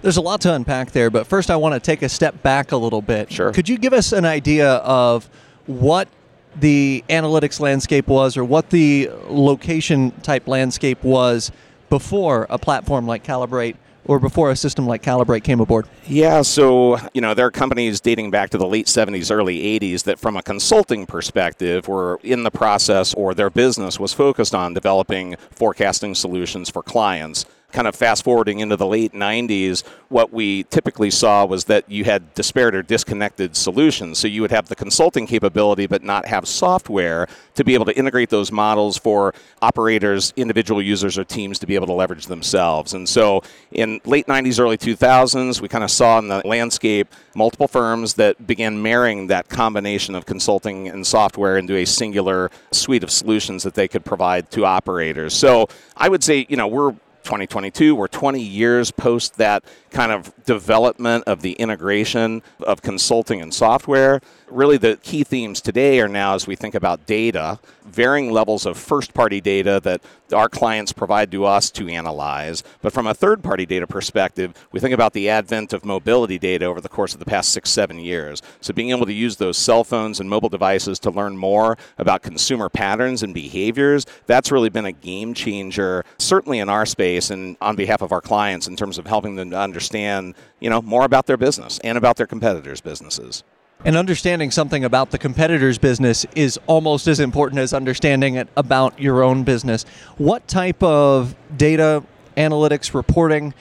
There's 0.01 0.17
a 0.17 0.21
lot 0.21 0.39
to 0.41 0.53
unpack 0.53 0.91
there, 0.91 1.09
but 1.09 1.27
first 1.27 1.51
I 1.51 1.57
want 1.57 1.73
to 1.73 1.79
take 1.79 2.01
a 2.01 2.09
step 2.09 2.41
back 2.41 2.71
a 2.71 2.77
little 2.77 3.01
bit. 3.01 3.31
Sure. 3.31 3.51
Could 3.51 3.67
you 3.67 3.77
give 3.77 3.91
us 3.91 4.13
an 4.13 4.23
idea 4.23 4.75
of 4.75 5.29
what 5.65 6.07
the 6.55 7.03
analytics 7.09 7.59
landscape 7.59 8.07
was 8.07 8.37
or 8.37 8.45
what 8.45 8.69
the 8.69 9.09
location 9.27 10.11
type 10.21 10.47
landscape 10.47 11.03
was 11.03 11.51
before 11.89 12.47
a 12.49 12.57
platform 12.57 13.07
like 13.07 13.23
Kalibrate 13.23 13.75
or 14.09 14.19
before 14.19 14.49
a 14.49 14.55
system 14.55 14.87
like 14.87 15.03
Kalibrate 15.03 15.43
came 15.43 15.59
aboard? 15.59 15.87
Yeah, 16.07 16.41
so, 16.41 16.97
you 17.13 17.21
know, 17.21 17.35
there 17.35 17.45
are 17.45 17.51
companies 17.51 18.01
dating 18.01 18.31
back 18.31 18.49
to 18.49 18.57
the 18.57 18.65
late 18.65 18.87
70s, 18.87 19.29
early 19.29 19.79
80s 19.79 20.03
that, 20.05 20.17
from 20.17 20.35
a 20.35 20.41
consulting 20.41 21.05
perspective, 21.05 21.87
were 21.87 22.19
in 22.23 22.41
the 22.41 22.49
process 22.49 23.13
or 23.13 23.35
their 23.35 23.51
business 23.51 23.99
was 23.99 24.11
focused 24.11 24.55
on 24.55 24.73
developing 24.73 25.35
forecasting 25.51 26.15
solutions 26.15 26.71
for 26.71 26.81
clients 26.81 27.45
kind 27.71 27.87
of 27.87 27.95
fast 27.95 28.23
forwarding 28.23 28.59
into 28.59 28.75
the 28.75 28.85
late 28.85 29.13
90s, 29.13 29.83
what 30.09 30.33
we 30.33 30.63
typically 30.63 31.11
saw 31.11 31.45
was 31.45 31.65
that 31.65 31.89
you 31.89 32.03
had 32.03 32.33
disparate 32.33 32.75
or 32.75 32.81
disconnected 32.81 33.55
solutions. 33.55 34.17
So 34.17 34.27
you 34.27 34.41
would 34.41 34.51
have 34.51 34.67
the 34.67 34.75
consulting 34.75 35.27
capability, 35.27 35.85
but 35.85 36.03
not 36.03 36.25
have 36.27 36.47
software 36.47 37.27
to 37.55 37.63
be 37.63 37.73
able 37.73 37.85
to 37.85 37.95
integrate 37.95 38.29
those 38.29 38.51
models 38.51 38.97
for 38.97 39.33
operators, 39.61 40.33
individual 40.35 40.81
users, 40.81 41.17
or 41.17 41.23
teams 41.23 41.59
to 41.59 41.67
be 41.67 41.75
able 41.75 41.87
to 41.87 41.93
leverage 41.93 42.25
themselves. 42.25 42.93
And 42.93 43.07
so 43.07 43.43
in 43.71 44.01
late 44.05 44.27
90s, 44.27 44.59
early 44.59 44.77
2000s, 44.77 45.61
we 45.61 45.67
kind 45.67 45.83
of 45.83 45.91
saw 45.91 46.17
in 46.19 46.27
the 46.27 46.41
landscape 46.45 47.13
multiple 47.35 47.67
firms 47.67 48.15
that 48.15 48.47
began 48.47 48.81
marrying 48.81 49.27
that 49.27 49.47
combination 49.49 50.15
of 50.15 50.25
consulting 50.25 50.87
and 50.87 51.05
software 51.05 51.57
into 51.57 51.75
a 51.75 51.85
singular 51.85 52.49
suite 52.71 53.03
of 53.03 53.11
solutions 53.11 53.63
that 53.63 53.75
they 53.75 53.87
could 53.87 54.03
provide 54.03 54.49
to 54.51 54.65
operators. 54.65 55.33
So 55.33 55.67
I 55.95 56.09
would 56.09 56.23
say, 56.23 56.45
you 56.49 56.57
know, 56.57 56.67
we're 56.67 56.95
2022. 57.23 57.95
We're 57.95 58.07
20 58.07 58.41
years 58.41 58.91
post 58.91 59.37
that 59.37 59.63
kind 59.91 60.11
of 60.11 60.33
development 60.45 61.23
of 61.27 61.41
the 61.41 61.53
integration 61.53 62.41
of 62.61 62.81
consulting 62.81 63.41
and 63.41 63.53
software. 63.53 64.21
Really, 64.51 64.77
the 64.77 64.97
key 64.97 65.23
themes 65.23 65.61
today 65.61 65.99
are 65.99 66.07
now 66.07 66.33
as 66.33 66.47
we 66.47 66.55
think 66.55 66.73
about 66.73 67.05
data, 67.05 67.59
varying 67.85 68.31
levels 68.31 68.65
of 68.65 68.79
first 68.79 69.13
party 69.13 69.39
data 69.39 69.79
that 69.83 70.01
our 70.33 70.49
clients 70.49 70.91
provide 70.91 71.31
to 71.31 71.45
us 71.45 71.69
to 71.71 71.87
analyze. 71.87 72.63
But 72.81 72.91
from 72.91 73.05
a 73.05 73.13
third 73.13 73.43
party 73.43 73.67
data 73.67 73.85
perspective, 73.85 74.53
we 74.71 74.79
think 74.79 74.93
about 74.93 75.13
the 75.13 75.29
advent 75.29 75.71
of 75.71 75.85
mobility 75.85 76.39
data 76.39 76.65
over 76.65 76.81
the 76.81 76.89
course 76.89 77.13
of 77.13 77.19
the 77.19 77.25
past 77.25 77.51
six, 77.51 77.69
seven 77.69 77.99
years. 77.99 78.41
So, 78.59 78.73
being 78.73 78.89
able 78.89 79.05
to 79.05 79.13
use 79.13 79.35
those 79.35 79.55
cell 79.55 79.83
phones 79.83 80.19
and 80.19 80.27
mobile 80.27 80.49
devices 80.49 80.97
to 80.99 81.11
learn 81.11 81.37
more 81.37 81.77
about 81.99 82.23
consumer 82.23 82.69
patterns 82.69 83.21
and 83.21 83.35
behaviors, 83.35 84.07
that's 84.25 84.51
really 84.51 84.69
been 84.69 84.85
a 84.85 84.91
game 84.91 85.35
changer, 85.35 86.03
certainly 86.17 86.57
in 86.57 86.69
our 86.69 86.87
space 86.87 87.29
and 87.29 87.55
on 87.61 87.75
behalf 87.75 88.01
of 88.01 88.11
our 88.11 88.21
clients 88.21 88.67
in 88.67 88.75
terms 88.75 88.97
of 88.97 89.05
helping 89.05 89.35
them 89.35 89.51
to 89.51 89.59
understand 89.59 90.33
you 90.59 90.71
know, 90.71 90.81
more 90.81 91.05
about 91.05 91.27
their 91.27 91.37
business 91.37 91.79
and 91.83 91.99
about 91.99 92.17
their 92.17 92.27
competitors' 92.27 92.81
businesses. 92.81 93.43
And 93.85 93.95
understanding 93.95 94.51
something 94.51 94.83
about 94.83 95.11
the 95.11 95.17
competitor's 95.17 95.77
business 95.77 96.25
is 96.35 96.59
almost 96.67 97.07
as 97.07 97.21
important 97.21 97.59
as 97.61 97.73
understanding 97.73 98.35
it 98.35 98.49
about 98.57 98.99
your 98.99 99.23
own 99.23 99.43
business. 99.43 99.85
What 100.17 100.45
type 100.49 100.83
of 100.83 101.33
data 101.55 102.03
analytics 102.35 102.93
reporting 102.93 103.53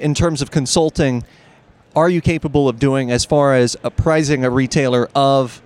in 0.00 0.12
terms 0.14 0.42
of 0.42 0.50
consulting 0.50 1.24
are 1.94 2.08
you 2.08 2.20
capable 2.20 2.68
of 2.68 2.80
doing 2.80 3.12
as 3.12 3.24
far 3.24 3.54
as 3.54 3.76
apprising 3.84 4.44
a 4.44 4.50
retailer 4.50 5.08
of 5.14 5.62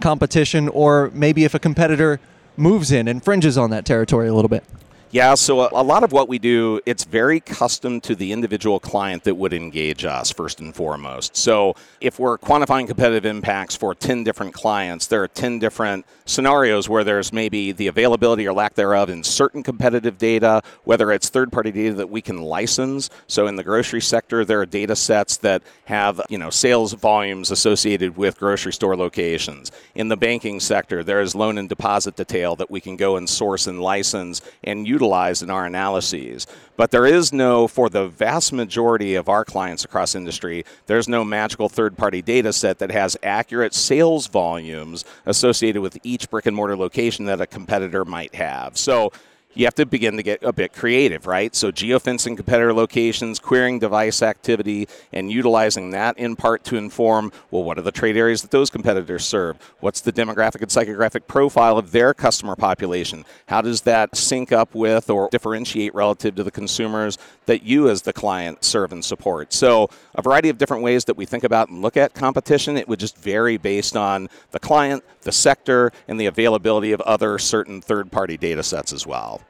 competition 0.00 0.68
or 0.68 1.10
maybe 1.12 1.44
if 1.44 1.52
a 1.54 1.58
competitor 1.58 2.20
moves 2.56 2.92
in 2.92 3.08
and 3.08 3.24
fringes 3.24 3.58
on 3.58 3.70
that 3.70 3.84
territory 3.84 4.28
a 4.28 4.34
little 4.34 4.48
bit? 4.48 4.62
Yeah, 5.10 5.36
so 5.36 5.66
a, 5.68 5.82
lot 5.82 6.04
of 6.04 6.12
what 6.12 6.28
we 6.28 6.38
do, 6.38 6.82
it's 6.84 7.04
very 7.04 7.40
custom 7.40 7.98
to 8.02 8.14
the 8.14 8.30
individual 8.30 8.78
client 8.78 9.24
that 9.24 9.36
would 9.36 9.54
engage 9.54 10.04
us 10.04 10.30
first 10.30 10.60
and 10.60 10.74
foremost. 10.74 11.34
So 11.34 11.76
if 12.02 12.18
we're 12.18 12.36
quantifying 12.36 12.86
competitive 12.86 13.24
impacts 13.24 13.74
for 13.74 13.94
10 13.94 14.22
different 14.22 14.52
clients, 14.52 15.06
there 15.06 15.22
are 15.22 15.28
10 15.28 15.60
different 15.60 16.04
scenarios 16.26 16.90
where 16.90 17.04
there's 17.04 17.32
maybe 17.32 17.72
the 17.72 17.86
availability 17.86 18.46
or 18.46 18.52
lack 18.52 18.74
thereof 18.74 19.08
in 19.08 19.24
certain 19.24 19.62
competitive 19.62 20.18
data, 20.18 20.62
whether 20.84 21.10
it's 21.10 21.30
third-party 21.30 21.72
data 21.72 21.94
that 21.94 22.10
we 22.10 22.20
can 22.20 22.42
license. 22.42 23.08
So 23.28 23.46
in 23.46 23.56
the 23.56 23.64
grocery 23.64 24.02
sector, 24.02 24.44
there 24.44 24.60
are 24.60 24.66
data 24.66 24.94
sets 24.94 25.38
that 25.38 25.62
have, 25.86 26.20
you 26.28 26.36
know, 26.36 26.50
sales 26.50 26.92
volumes 26.92 27.50
associated 27.50 28.18
with 28.18 28.38
grocery 28.38 28.74
store 28.74 28.94
locations. 28.94 29.72
In 29.94 30.08
the 30.08 30.18
banking 30.18 30.60
sector, 30.60 31.02
there 31.02 31.22
is 31.22 31.34
loan 31.34 31.56
and 31.56 31.66
deposit 31.66 32.16
detail 32.16 32.56
that 32.56 32.70
we 32.70 32.82
can 32.82 32.96
go 32.96 33.16
and 33.16 33.26
source 33.26 33.66
and 33.66 33.80
license 33.80 34.42
and 34.62 34.86
use 34.86 34.97
utilized 34.98 35.44
in 35.44 35.50
our 35.50 35.64
analyses. 35.64 36.46
But 36.76 36.90
there 36.90 37.06
is 37.06 37.32
no, 37.32 37.68
for 37.68 37.88
the 37.88 38.08
vast 38.08 38.52
majority 38.52 39.14
of 39.14 39.28
our 39.28 39.44
clients 39.44 39.84
across 39.84 40.16
industry, 40.16 40.64
there's 40.86 41.08
no 41.08 41.24
magical 41.24 41.68
third 41.68 41.96
party 41.96 42.20
data 42.20 42.52
set 42.52 42.78
that 42.80 42.90
has 42.90 43.16
accurate 43.22 43.74
sales 43.74 44.26
volumes 44.26 45.04
associated 45.24 45.82
with 45.82 45.98
each 46.02 46.28
brick 46.30 46.46
and 46.46 46.56
mortar 46.56 46.76
location 46.76 47.26
that 47.26 47.40
a 47.40 47.46
competitor 47.46 48.04
might 48.04 48.34
have. 48.34 48.76
So 48.76 49.12
you 49.58 49.64
have 49.64 49.74
to 49.74 49.84
begin 49.84 50.16
to 50.16 50.22
get 50.22 50.40
a 50.44 50.52
bit 50.52 50.72
creative, 50.72 51.26
right? 51.26 51.52
So 51.52 51.72
geofencing 51.72 52.36
competitor 52.36 52.72
locations, 52.72 53.40
querying 53.40 53.80
device 53.80 54.22
activity, 54.22 54.86
and 55.12 55.32
utilizing 55.32 55.90
that 55.90 56.16
in 56.16 56.36
part 56.36 56.62
to 56.66 56.76
inform, 56.76 57.32
well, 57.50 57.64
what 57.64 57.76
are 57.76 57.82
the 57.82 57.90
trade 57.90 58.16
areas 58.16 58.40
that 58.42 58.52
those 58.52 58.70
competitors 58.70 59.26
serve? 59.26 59.58
What's 59.80 60.00
the 60.00 60.12
demographic 60.12 60.62
and 60.62 60.70
psychographic 60.70 61.26
profile 61.26 61.76
of 61.76 61.90
their 61.90 62.14
customer 62.14 62.54
population? 62.54 63.24
How 63.46 63.60
does 63.60 63.80
that 63.80 64.16
sync 64.16 64.52
up 64.52 64.76
with 64.76 65.10
or 65.10 65.28
differentiate 65.32 65.92
relative 65.92 66.36
to 66.36 66.44
the 66.44 66.52
consumers 66.52 67.18
that 67.46 67.64
you 67.64 67.90
as 67.90 68.02
the 68.02 68.12
client 68.12 68.62
serve 68.62 68.92
and 68.92 69.04
support? 69.04 69.52
So 69.52 69.90
a 70.14 70.22
variety 70.22 70.50
of 70.50 70.58
different 70.58 70.84
ways 70.84 71.04
that 71.06 71.16
we 71.16 71.26
think 71.26 71.42
about 71.42 71.68
and 71.68 71.82
look 71.82 71.96
at 71.96 72.14
competition. 72.14 72.76
It 72.76 72.86
would 72.86 73.00
just 73.00 73.18
vary 73.18 73.56
based 73.56 73.96
on 73.96 74.28
the 74.52 74.60
client, 74.60 75.02
the 75.22 75.32
sector, 75.32 75.90
and 76.06 76.20
the 76.20 76.26
availability 76.26 76.92
of 76.92 77.00
other 77.00 77.40
certain 77.40 77.80
third-party 77.80 78.36
data 78.36 78.62
sets 78.62 78.92
as 78.92 79.04
well. 79.04 79.42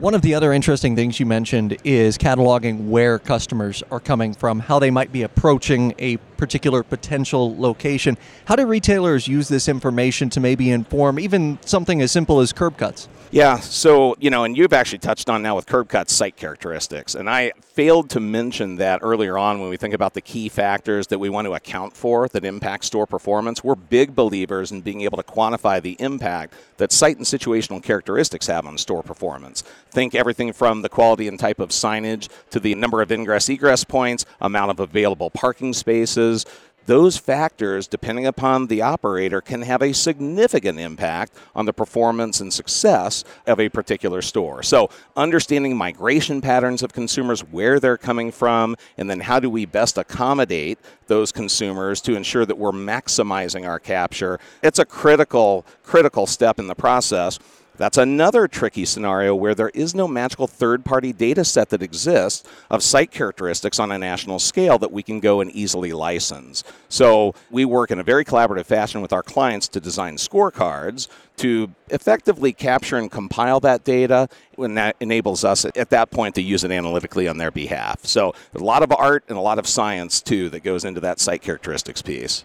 One 0.00 0.14
of 0.14 0.22
the 0.22 0.34
other 0.34 0.52
interesting 0.52 0.96
things 0.96 1.20
you 1.20 1.26
mentioned 1.26 1.76
is 1.84 2.18
cataloging 2.18 2.88
where 2.88 3.20
customers 3.20 3.84
are 3.88 4.00
coming 4.00 4.34
from, 4.34 4.58
how 4.58 4.80
they 4.80 4.90
might 4.90 5.12
be 5.12 5.22
approaching 5.22 5.94
a 5.98 6.16
particular 6.36 6.82
potential 6.82 7.56
location. 7.56 8.18
How 8.46 8.56
do 8.56 8.66
retailers 8.66 9.28
use 9.28 9.46
this 9.46 9.68
information 9.68 10.28
to 10.30 10.40
maybe 10.40 10.70
inform 10.70 11.20
even 11.20 11.60
something 11.64 12.02
as 12.02 12.10
simple 12.10 12.40
as 12.40 12.52
curb 12.52 12.76
cuts? 12.76 13.08
Yeah, 13.32 13.58
so, 13.58 14.14
you 14.20 14.30
know, 14.30 14.44
and 14.44 14.56
you've 14.56 14.72
actually 14.72 15.00
touched 15.00 15.28
on 15.28 15.42
now 15.42 15.56
with 15.56 15.66
curb 15.66 15.88
cuts 15.88 16.12
site 16.12 16.36
characteristics. 16.36 17.14
And 17.14 17.28
I 17.28 17.52
failed 17.60 18.08
to 18.10 18.20
mention 18.20 18.76
that 18.76 19.00
earlier 19.02 19.36
on 19.36 19.60
when 19.60 19.68
we 19.68 19.76
think 19.76 19.94
about 19.94 20.14
the 20.14 20.20
key 20.20 20.48
factors 20.48 21.08
that 21.08 21.18
we 21.18 21.28
want 21.28 21.46
to 21.46 21.54
account 21.54 21.96
for 21.96 22.28
that 22.28 22.44
impact 22.44 22.84
store 22.84 23.06
performance. 23.06 23.64
We're 23.64 23.74
big 23.74 24.14
believers 24.14 24.70
in 24.70 24.80
being 24.80 25.00
able 25.00 25.18
to 25.18 25.24
quantify 25.24 25.82
the 25.82 25.96
impact 25.98 26.54
that 26.76 26.92
site 26.92 27.16
and 27.16 27.26
situational 27.26 27.82
characteristics 27.82 28.46
have 28.46 28.64
on 28.64 28.78
store 28.78 29.02
performance. 29.02 29.62
Think 29.90 30.14
everything 30.14 30.52
from 30.52 30.82
the 30.82 30.88
quality 30.88 31.26
and 31.26 31.38
type 31.38 31.58
of 31.58 31.70
signage 31.70 32.28
to 32.50 32.60
the 32.60 32.74
number 32.74 33.02
of 33.02 33.10
ingress 33.10 33.48
egress 33.48 33.82
points, 33.82 34.24
amount 34.40 34.70
of 34.70 34.80
available 34.80 35.30
parking 35.30 35.72
spaces, 35.72 36.46
those 36.86 37.16
factors, 37.16 37.86
depending 37.86 38.26
upon 38.26 38.68
the 38.68 38.82
operator, 38.82 39.40
can 39.40 39.62
have 39.62 39.82
a 39.82 39.92
significant 39.92 40.78
impact 40.78 41.32
on 41.54 41.66
the 41.66 41.72
performance 41.72 42.40
and 42.40 42.52
success 42.52 43.24
of 43.46 43.60
a 43.60 43.68
particular 43.68 44.22
store. 44.22 44.62
So, 44.62 44.88
understanding 45.16 45.76
migration 45.76 46.40
patterns 46.40 46.82
of 46.82 46.92
consumers, 46.92 47.40
where 47.40 47.78
they're 47.78 47.98
coming 47.98 48.30
from, 48.32 48.76
and 48.96 49.10
then 49.10 49.20
how 49.20 49.40
do 49.40 49.50
we 49.50 49.66
best 49.66 49.98
accommodate 49.98 50.78
those 51.06 51.32
consumers 51.32 52.00
to 52.02 52.16
ensure 52.16 52.46
that 52.46 52.58
we're 52.58 52.72
maximizing 52.72 53.66
our 53.66 53.78
capture, 53.78 54.38
it's 54.62 54.78
a 54.78 54.84
critical, 54.84 55.66
critical 55.82 56.26
step 56.26 56.58
in 56.58 56.66
the 56.66 56.74
process. 56.74 57.38
That's 57.76 57.98
another 57.98 58.48
tricky 58.48 58.84
scenario 58.84 59.34
where 59.34 59.54
there 59.54 59.70
is 59.70 59.94
no 59.94 60.08
magical 60.08 60.46
third 60.46 60.84
party 60.84 61.12
data 61.12 61.44
set 61.44 61.70
that 61.70 61.82
exists 61.82 62.48
of 62.70 62.82
site 62.82 63.10
characteristics 63.10 63.78
on 63.78 63.92
a 63.92 63.98
national 63.98 64.38
scale 64.38 64.78
that 64.78 64.92
we 64.92 65.02
can 65.02 65.20
go 65.20 65.40
and 65.40 65.50
easily 65.50 65.92
license. 65.92 66.64
So 66.88 67.34
we 67.50 67.64
work 67.64 67.90
in 67.90 67.98
a 67.98 68.02
very 68.02 68.24
collaborative 68.24 68.66
fashion 68.66 69.00
with 69.00 69.12
our 69.12 69.22
clients 69.22 69.68
to 69.68 69.80
design 69.80 70.16
scorecards 70.16 71.08
to 71.36 71.70
effectively 71.88 72.52
capture 72.52 72.96
and 72.96 73.10
compile 73.10 73.60
that 73.60 73.84
data 73.84 74.28
when 74.54 74.74
that 74.74 74.96
enables 75.00 75.44
us 75.44 75.64
at 75.64 75.90
that 75.90 76.10
point 76.10 76.34
to 76.34 76.42
use 76.42 76.64
it 76.64 76.70
analytically 76.70 77.28
on 77.28 77.36
their 77.36 77.50
behalf. 77.50 78.04
So 78.06 78.34
a 78.54 78.58
lot 78.58 78.82
of 78.82 78.92
art 78.92 79.24
and 79.28 79.36
a 79.36 79.40
lot 79.40 79.58
of 79.58 79.66
science 79.66 80.22
too 80.22 80.48
that 80.50 80.60
goes 80.60 80.84
into 80.84 81.00
that 81.00 81.20
site 81.20 81.42
characteristics 81.42 82.02
piece 82.02 82.44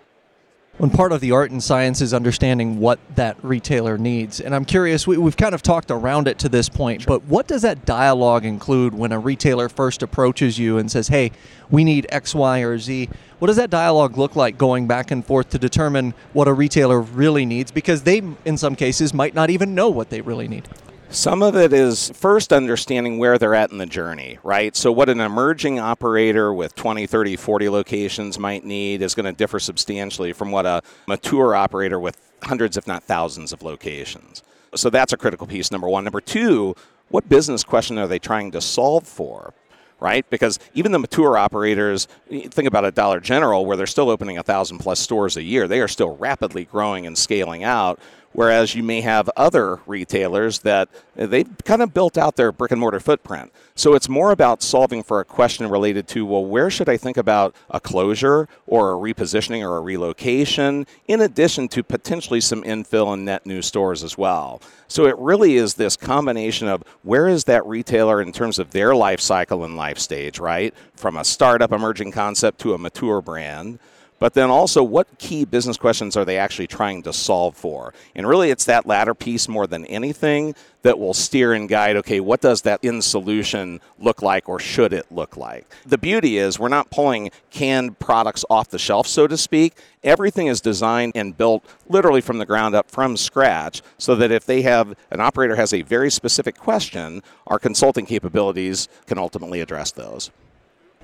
when 0.82 0.90
part 0.90 1.12
of 1.12 1.22
the 1.22 1.32
art 1.32 1.52
and 1.52 1.64
science 1.64 2.02
is 2.02 2.12
understanding 2.12 2.80
what 2.80 2.98
that 3.14 3.38
retailer 3.44 4.00
needs. 4.00 4.42
And 4.42 4.56
I'm 4.56 4.66
curious, 4.66 5.06
we, 5.06 5.16
have 5.24 5.38
kind 5.38 5.54
of 5.54 5.62
talked 5.62 5.92
around 5.92 6.28
it 6.28 6.40
to 6.40 6.50
this 6.50 6.70
point, 6.70 7.04
sure. 7.04 7.20
but 7.20 7.28
what 7.28 7.46
does 7.46 7.62
that 7.62 7.86
dialogue 7.86 8.46
include 8.46 8.96
when 8.96 9.12
a 9.12 9.20
retailer 9.20 9.70
first 9.70 10.02
approaches 10.02 10.58
you 10.58 10.80
and 10.80 10.90
says, 10.90 11.10
hey, 11.10 11.34
we 11.70 11.84
need 11.84 12.08
X, 12.10 12.34
Y, 12.34 12.62
or 12.62 12.80
Z? 12.80 13.10
What 13.38 13.50
does 13.50 13.58
that 13.58 13.70
dialogue 13.70 14.18
look 14.18 14.36
like 14.36 14.58
going 14.58 14.88
back 14.88 15.12
and 15.12 15.24
forth 15.24 15.52
to 15.52 15.60
determine 15.60 16.16
what 16.34 16.48
a 16.48 16.54
retailer 16.54 17.00
really 17.00 17.46
needs? 17.46 17.70
Because 17.70 18.02
they, 18.02 18.24
in 18.44 18.58
some 18.58 18.76
cases, 18.76 19.14
might 19.14 19.36
not 19.36 19.52
even 19.52 19.76
know 19.76 19.92
what 19.92 20.10
they 20.10 20.22
really 20.22 20.48
need. 20.48 20.68
Some 21.12 21.44
of 21.44 21.58
it 21.58 21.74
is 21.74 22.10
first 22.12 22.54
understanding 22.54 23.18
where 23.18 23.38
they're 23.38 23.54
at 23.54 23.70
in 23.70 23.80
the 23.80 23.86
journey, 23.86 24.40
right? 24.44 24.74
So, 24.78 24.94
what 24.94 25.10
an 25.10 25.20
emerging 25.20 25.78
operator 25.78 26.54
with 26.54 26.74
20, 26.76 27.06
30, 27.06 27.36
40 27.36 27.68
locations 27.68 28.40
might 28.40 28.64
need 28.64 29.02
is 29.02 29.14
going 29.14 29.26
to 29.26 29.34
differ 29.34 29.60
substantially 29.60 30.32
from 30.32 30.52
what 30.52 30.66
a 30.66 30.82
mature 31.08 31.54
operator 31.54 32.00
with 32.00 32.18
hundreds, 32.44 32.78
if 32.78 32.88
not 32.88 33.04
thousands, 33.04 33.52
of 33.52 33.62
locations. 33.62 34.42
So, 34.74 34.90
that's 34.90 35.12
a 35.12 35.18
critical 35.18 35.48
piece, 35.48 35.70
number 35.70 35.90
one. 35.90 36.06
Number 36.06 36.22
two, 36.22 36.76
what 37.10 37.28
business 37.28 37.66
question 37.66 37.98
are 37.98 38.08
they 38.08 38.20
trying 38.20 38.52
to 38.52 38.62
solve 38.62 39.06
for? 39.06 39.54
right? 40.00 40.28
Because 40.32 40.58
even 40.74 40.92
the 40.92 40.98
mature 40.98 41.38
operators, 41.38 42.08
think 42.28 42.68
about 42.68 42.84
a 42.84 42.92
Dollar 42.92 43.20
General 43.20 43.68
where 43.68 43.78
they're 43.78 43.86
still 43.86 44.10
opening 44.10 44.40
a 44.40 44.44
thousand 44.44 44.80
plus 44.80 45.00
stores 45.00 45.38
a 45.38 45.44
year, 45.44 45.68
they 45.68 45.80
are 45.80 45.88
still 45.88 46.18
rapidly 46.18 46.66
growing 46.66 47.06
and 47.06 47.16
scaling 47.16 47.64
out. 47.64 48.00
Whereas 48.34 48.76
you 48.76 48.84
may 48.84 49.02
have 49.02 49.30
other 49.36 49.82
retailers 49.86 50.60
that 50.60 50.88
they've 51.16 51.50
kind 51.66 51.82
of 51.82 51.94
built 51.94 52.18
out 52.18 52.38
their 52.38 52.52
brick 52.52 52.72
and 52.72 52.80
mortar 52.80 53.00
footprint. 53.00 53.52
So 53.76 53.94
it's 53.94 54.08
more 54.08 54.32
about 54.32 54.62
solving 54.62 55.04
for 55.04 55.20
a 55.20 55.26
question 55.26 55.68
related 55.68 56.08
to, 56.10 56.26
well, 56.26 56.46
where 56.46 56.70
should 56.70 56.88
I 56.88 56.98
think 56.98 57.18
about 57.18 57.56
a 57.70 57.80
closure 57.80 58.48
or 58.68 58.94
a 58.94 58.96
repositioning 58.96 59.68
or 59.68 59.78
a 59.78 59.82
relocation, 59.82 60.86
in 61.08 61.22
addition 61.22 61.68
to 61.70 61.84
potentially 61.84 62.40
some 62.40 62.64
infill 62.64 63.14
and 63.14 63.26
net 63.26 63.46
new 63.46 63.62
stores 63.62 64.04
as 64.04 64.18
well. 64.18 64.62
So 64.88 65.06
it 65.08 65.18
really 65.18 65.56
is 65.56 65.74
this 65.74 65.98
combination 65.98 66.68
of 66.68 66.84
where 67.04 67.28
is 67.28 67.46
that 67.46 67.66
retailer 67.66 68.22
in 68.22 68.32
terms 68.32 68.60
of 68.60 68.72
their 68.72 68.96
life 68.96 69.20
cycle 69.20 69.64
and 69.64 69.76
life 69.76 70.00
stage, 70.00 70.40
right? 70.40 70.74
From 70.96 71.18
a 71.18 71.24
startup 71.24 71.72
emerging 71.72 72.12
concept 72.12 72.60
to 72.60 72.74
a 72.74 72.78
mature 72.78 73.22
brand 73.22 73.80
but 74.22 74.36
then 74.36 74.52
also 74.52 74.84
what 74.84 75.18
key 75.18 75.46
business 75.46 75.78
questions 75.78 76.16
are 76.16 76.24
they 76.24 76.38
actually 76.38 76.68
trying 76.68 77.02
to 77.02 77.12
solve 77.12 77.58
for? 77.58 77.92
And 78.14 78.28
really, 78.28 78.52
it's 78.52 78.66
that 78.66 78.86
latter 78.86 79.16
piece 79.16 79.50
more 79.50 79.66
than 79.66 79.84
anything 79.88 80.54
that 80.84 81.00
will 81.00 81.16
steer 81.16 81.54
and 81.54 81.68
guide 81.68 81.96
okay, 81.96 82.20
what 82.20 82.40
does 82.40 82.62
that 82.62 82.84
in 82.84 83.02
solution 83.02 83.82
look 83.98 84.22
like 84.22 84.48
or 84.48 84.60
should 84.60 84.94
it 84.94 85.12
look 85.12 85.38
like? 85.38 85.66
The 85.88 85.98
beauty 85.98 86.38
is 86.38 86.60
we're 86.60 86.68
not 86.68 86.92
pulling 86.92 87.32
canned 87.50 87.98
products 87.98 88.46
off 88.48 88.70
the 88.70 88.78
shelf, 88.78 89.08
so 89.08 89.26
to 89.26 89.36
speak. 89.38 89.76
Everything 90.04 90.46
is 90.46 90.62
designed 90.62 91.14
and 91.16 91.36
built 91.36 91.66
literally 91.90 92.22
from 92.22 92.38
the 92.38 92.46
ground 92.46 92.76
up 92.76 92.92
from 92.92 93.18
scratch 93.18 93.82
so 93.98 94.14
that 94.14 94.30
if 94.30 94.46
they 94.46 94.62
have 94.62 94.96
an 95.10 95.20
operator 95.20 95.56
has 95.56 95.74
a 95.74 95.82
very 95.82 96.12
specific 96.12 96.60
question, 96.60 97.24
our 97.48 97.58
consulting 97.58 98.06
capabilities 98.06 98.88
can 99.08 99.18
ultimately 99.18 99.62
address 99.62 99.90
those. 99.90 100.30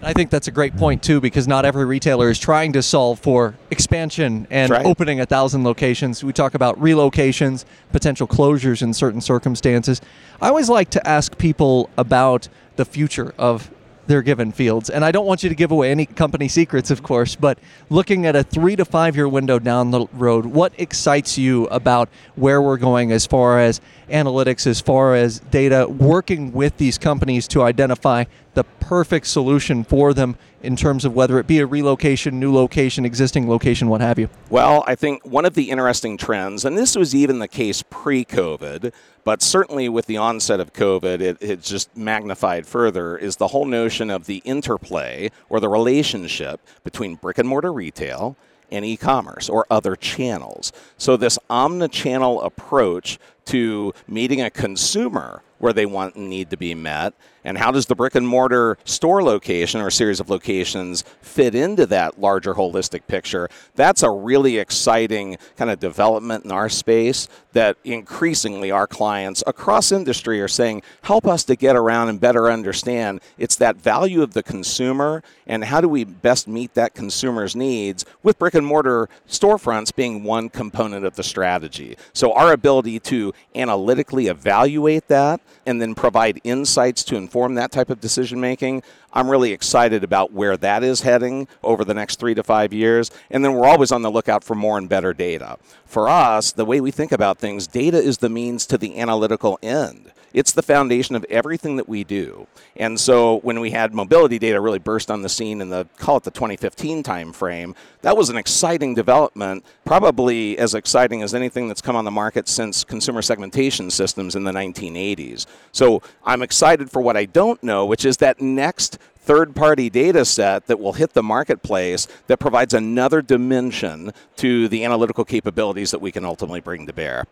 I 0.01 0.13
think 0.13 0.29
that's 0.29 0.47
a 0.47 0.51
great 0.51 0.77
point 0.77 1.01
too, 1.01 1.19
because 1.19 1.47
not 1.47 1.65
every 1.65 1.85
retailer 1.85 2.29
is 2.29 2.37
trying 2.39 2.73
to 2.73 2.83
solve 2.83 3.19
for 3.19 3.55
expansion 3.71 4.47
and 4.51 4.71
right. 4.71 4.85
opening 4.85 5.19
a 5.19 5.25
thousand 5.25 5.63
locations. 5.63 6.23
We 6.23 6.33
talk 6.33 6.53
about 6.53 6.79
relocations, 6.79 7.65
potential 7.91 8.27
closures 8.27 8.81
in 8.81 8.93
certain 8.93 9.21
circumstances. 9.21 9.99
I 10.39 10.49
always 10.49 10.69
like 10.69 10.91
to 10.91 11.07
ask 11.07 11.37
people 11.37 11.89
about 11.97 12.47
the 12.75 12.85
future 12.85 13.33
of 13.39 13.71
their 14.07 14.21
given 14.21 14.51
fields. 14.51 14.89
And 14.89 15.03
I 15.03 15.11
don't 15.11 15.25
want 15.25 15.43
you 15.43 15.49
to 15.49 15.55
give 15.55 15.71
away 15.71 15.91
any 15.91 16.05
company 16.05 16.47
secrets, 16.47 16.89
of 16.91 17.03
course, 17.03 17.35
but 17.35 17.59
looking 17.89 18.25
at 18.25 18.35
a 18.35 18.43
three 18.43 18.75
to 18.75 18.85
five 18.85 19.15
year 19.15 19.27
window 19.27 19.59
down 19.59 19.91
the 19.91 20.07
road, 20.13 20.45
what 20.45 20.73
excites 20.77 21.37
you 21.37 21.65
about 21.67 22.09
where 22.35 22.61
we're 22.61 22.77
going 22.77 23.11
as 23.11 23.25
far 23.25 23.59
as 23.59 23.81
analytics, 24.09 24.65
as 24.65 24.79
far 24.79 25.15
as 25.15 25.39
data, 25.39 25.87
working 25.87 26.53
with 26.53 26.77
these 26.77 26.97
companies 26.97 27.47
to 27.49 27.61
identify 27.63 28.23
the 28.53 28.63
perfect 28.87 29.27
solution 29.27 29.83
for 29.83 30.13
them 30.13 30.37
in 30.63 30.77
terms 30.77 31.03
of 31.03 31.13
whether 31.13 31.39
it 31.39 31.45
be 31.45 31.59
a 31.59 31.65
relocation, 31.65 32.39
new 32.39 32.53
location, 32.53 33.03
existing 33.03 33.49
location, 33.49 33.89
what 33.89 33.99
have 33.99 34.17
you? 34.17 34.29
Well, 34.49 34.85
I 34.87 34.95
think 34.95 35.25
one 35.25 35.43
of 35.43 35.55
the 35.55 35.69
interesting 35.69 36.15
trends, 36.15 36.63
and 36.63 36.77
this 36.77 36.95
was 36.95 37.13
even 37.13 37.39
the 37.39 37.49
case 37.49 37.83
pre 37.83 38.23
COVID, 38.23 38.93
but 39.25 39.41
certainly 39.41 39.89
with 39.89 40.05
the 40.05 40.15
onset 40.15 40.61
of 40.61 40.71
COVID, 40.71 41.19
it, 41.19 41.37
it 41.41 41.61
just 41.61 41.95
magnified 41.97 42.65
further, 42.65 43.17
is 43.17 43.35
the 43.35 43.49
whole 43.49 43.65
notion 43.65 44.09
of 44.09 44.25
the 44.25 44.37
interplay 44.45 45.31
or 45.49 45.59
the 45.59 45.67
relationship 45.67 46.61
between 46.85 47.15
brick 47.15 47.37
and 47.37 47.49
mortar 47.49 47.73
retail 47.73 48.37
and 48.71 48.85
e 48.85 48.95
commerce 48.95 49.49
or 49.49 49.65
other 49.69 49.97
channels. 49.97 50.71
So, 50.97 51.17
this 51.17 51.37
omni-channel 51.49 52.41
approach 52.41 53.19
to 53.45 53.93
meeting 54.07 54.41
a 54.41 54.49
consumer 54.49 55.41
where 55.59 55.73
they 55.73 55.85
want 55.85 56.15
and 56.15 56.29
need 56.29 56.49
to 56.51 56.57
be 56.57 56.75
met 56.75 57.13
and 57.47 57.57
how 57.57 57.71
does 57.71 57.85
the 57.85 57.95
brick 57.95 58.13
and 58.13 58.27
mortar 58.27 58.77
store 58.83 59.23
location 59.23 59.79
or 59.79 59.89
series 59.89 60.19
of 60.19 60.29
locations 60.29 61.05
fit 61.21 61.55
into 61.55 61.85
that 61.85 62.19
larger 62.19 62.55
holistic 62.55 63.07
picture? 63.07 63.49
That's 63.75 64.03
a 64.03 64.09
really 64.09 64.57
exciting 64.57 65.37
kind 65.55 65.71
of 65.71 65.79
development 65.79 66.43
in 66.43 66.51
our 66.51 66.67
space 66.67 67.29
that 67.53 67.77
increasingly 67.85 68.69
our 68.69 68.85
clients 68.85 69.43
across 69.47 69.93
industry 69.93 70.41
are 70.41 70.49
saying, 70.49 70.83
help 71.03 71.25
us 71.25 71.45
to 71.45 71.55
get 71.55 71.77
around 71.77 72.09
and 72.09 72.19
better 72.19 72.51
understand. 72.51 73.21
It's 73.37 73.55
that 73.55 73.77
value 73.77 74.21
of 74.21 74.33
the 74.33 74.43
consumer 74.43 75.23
and 75.47 75.63
how 75.63 75.79
do 75.79 75.87
we 75.87 76.03
best 76.03 76.49
meet 76.49 76.73
that 76.73 76.93
consumer's 76.93 77.55
needs 77.55 78.03
with 78.23 78.37
brick 78.37 78.55
and 78.55 78.67
mortar 78.67 79.07
storefronts 79.25 79.95
being 79.95 80.25
one 80.25 80.49
component 80.49 81.05
of 81.05 81.15
the 81.15 81.23
strategy. 81.23 81.97
So 82.11 82.33
our 82.33 82.51
ability 82.51 82.99
to 82.99 83.33
analytically 83.55 84.27
evaluate 84.27 85.07
that 85.07 85.39
and 85.65 85.81
then 85.81 85.95
provide 85.95 86.41
insights 86.43 87.05
to 87.05 87.15
inform 87.15 87.36
inform 87.37 87.53
that 87.53 87.71
type 87.71 87.91
of 87.91 88.01
decision 88.01 88.41
making. 88.41 88.81
I'm 89.13 89.29
really 89.29 89.51
excited 89.51 90.03
about 90.03 90.33
where 90.33 90.57
that 90.57 90.83
is 90.83 91.01
heading 91.01 91.47
over 91.63 91.85
the 91.85 91.93
next 91.93 92.19
three 92.19 92.33
to 92.33 92.41
five 92.41 92.73
years. 92.73 93.11
And 93.29 93.45
then 93.45 93.53
we're 93.53 93.67
always 93.67 93.91
on 93.91 94.01
the 94.01 94.09
lookout 94.09 94.43
for 94.43 94.55
more 94.55 94.79
and 94.79 94.89
better 94.89 95.13
data. 95.13 95.59
For 95.85 96.09
us, 96.09 96.51
the 96.51 96.65
way 96.65 96.81
we 96.81 96.89
think 96.89 97.11
about 97.11 97.37
things, 97.37 97.67
data 97.67 97.97
is 97.97 98.17
the 98.17 98.29
means 98.29 98.65
to 98.65 98.77
the 98.79 98.97
analytical 98.97 99.59
end. 99.61 100.11
It's 100.37 100.51
the 100.51 100.61
foundation 100.61 101.15
of 101.15 101.25
everything 101.31 101.77
that 101.77 101.89
we 101.89 102.03
do. 102.03 102.45
And 102.75 102.99
so 102.99 103.39
when 103.39 103.59
we 103.59 103.71
had 103.71 103.93
mobility 103.93 104.37
data 104.37 104.61
really 104.61 104.77
burst 104.77 105.09
on 105.09 105.23
the 105.23 105.29
scene 105.29 105.61
in 105.61 105.69
the 105.69 105.87
call 105.97 106.17
it 106.17 106.23
the 106.23 106.31
2015 106.31 107.01
timeframe, 107.01 107.75
that 108.01 108.15
was 108.15 108.29
an 108.29 108.37
exciting 108.37 108.93
development, 108.93 109.65
probably 109.83 110.57
as 110.59 110.75
exciting 110.75 111.23
as 111.23 111.33
anything 111.33 111.67
that's 111.67 111.81
come 111.81 111.95
on 111.95 112.05
the 112.05 112.11
market 112.11 112.47
since 112.47 112.83
consumer 112.83 113.23
segmentation 113.23 113.89
systems 113.89 114.35
in 114.35 114.43
the 114.43 114.51
1980s. 114.51 115.47
So 115.71 116.03
I'm 116.23 116.43
excited 116.43 116.91
for 116.91 117.01
what 117.01 117.16
I 117.17 117.25
don't 117.25 117.61
know, 117.63 117.85
which 117.85 118.05
is 118.05 118.17
that 118.17 118.41
next 118.41 118.97
third 119.17 119.55
party 119.55 119.89
data 119.89 120.23
set 120.23 120.67
that 120.67 120.79
will 120.79 120.93
hit 120.93 121.13
the 121.13 121.23
marketplace 121.23 122.07
that 122.27 122.37
provides 122.37 122.73
another 122.73 123.21
dimension 123.21 124.13
to 124.37 124.69
the 124.69 124.85
analytical 124.85 125.25
capabilities 125.25 125.91
that 125.91 125.99
we 125.99 126.11
can 126.13 126.23
ultimately 126.23 126.61
bring 126.61 126.87
to 126.87 126.93
bear. 126.93 127.25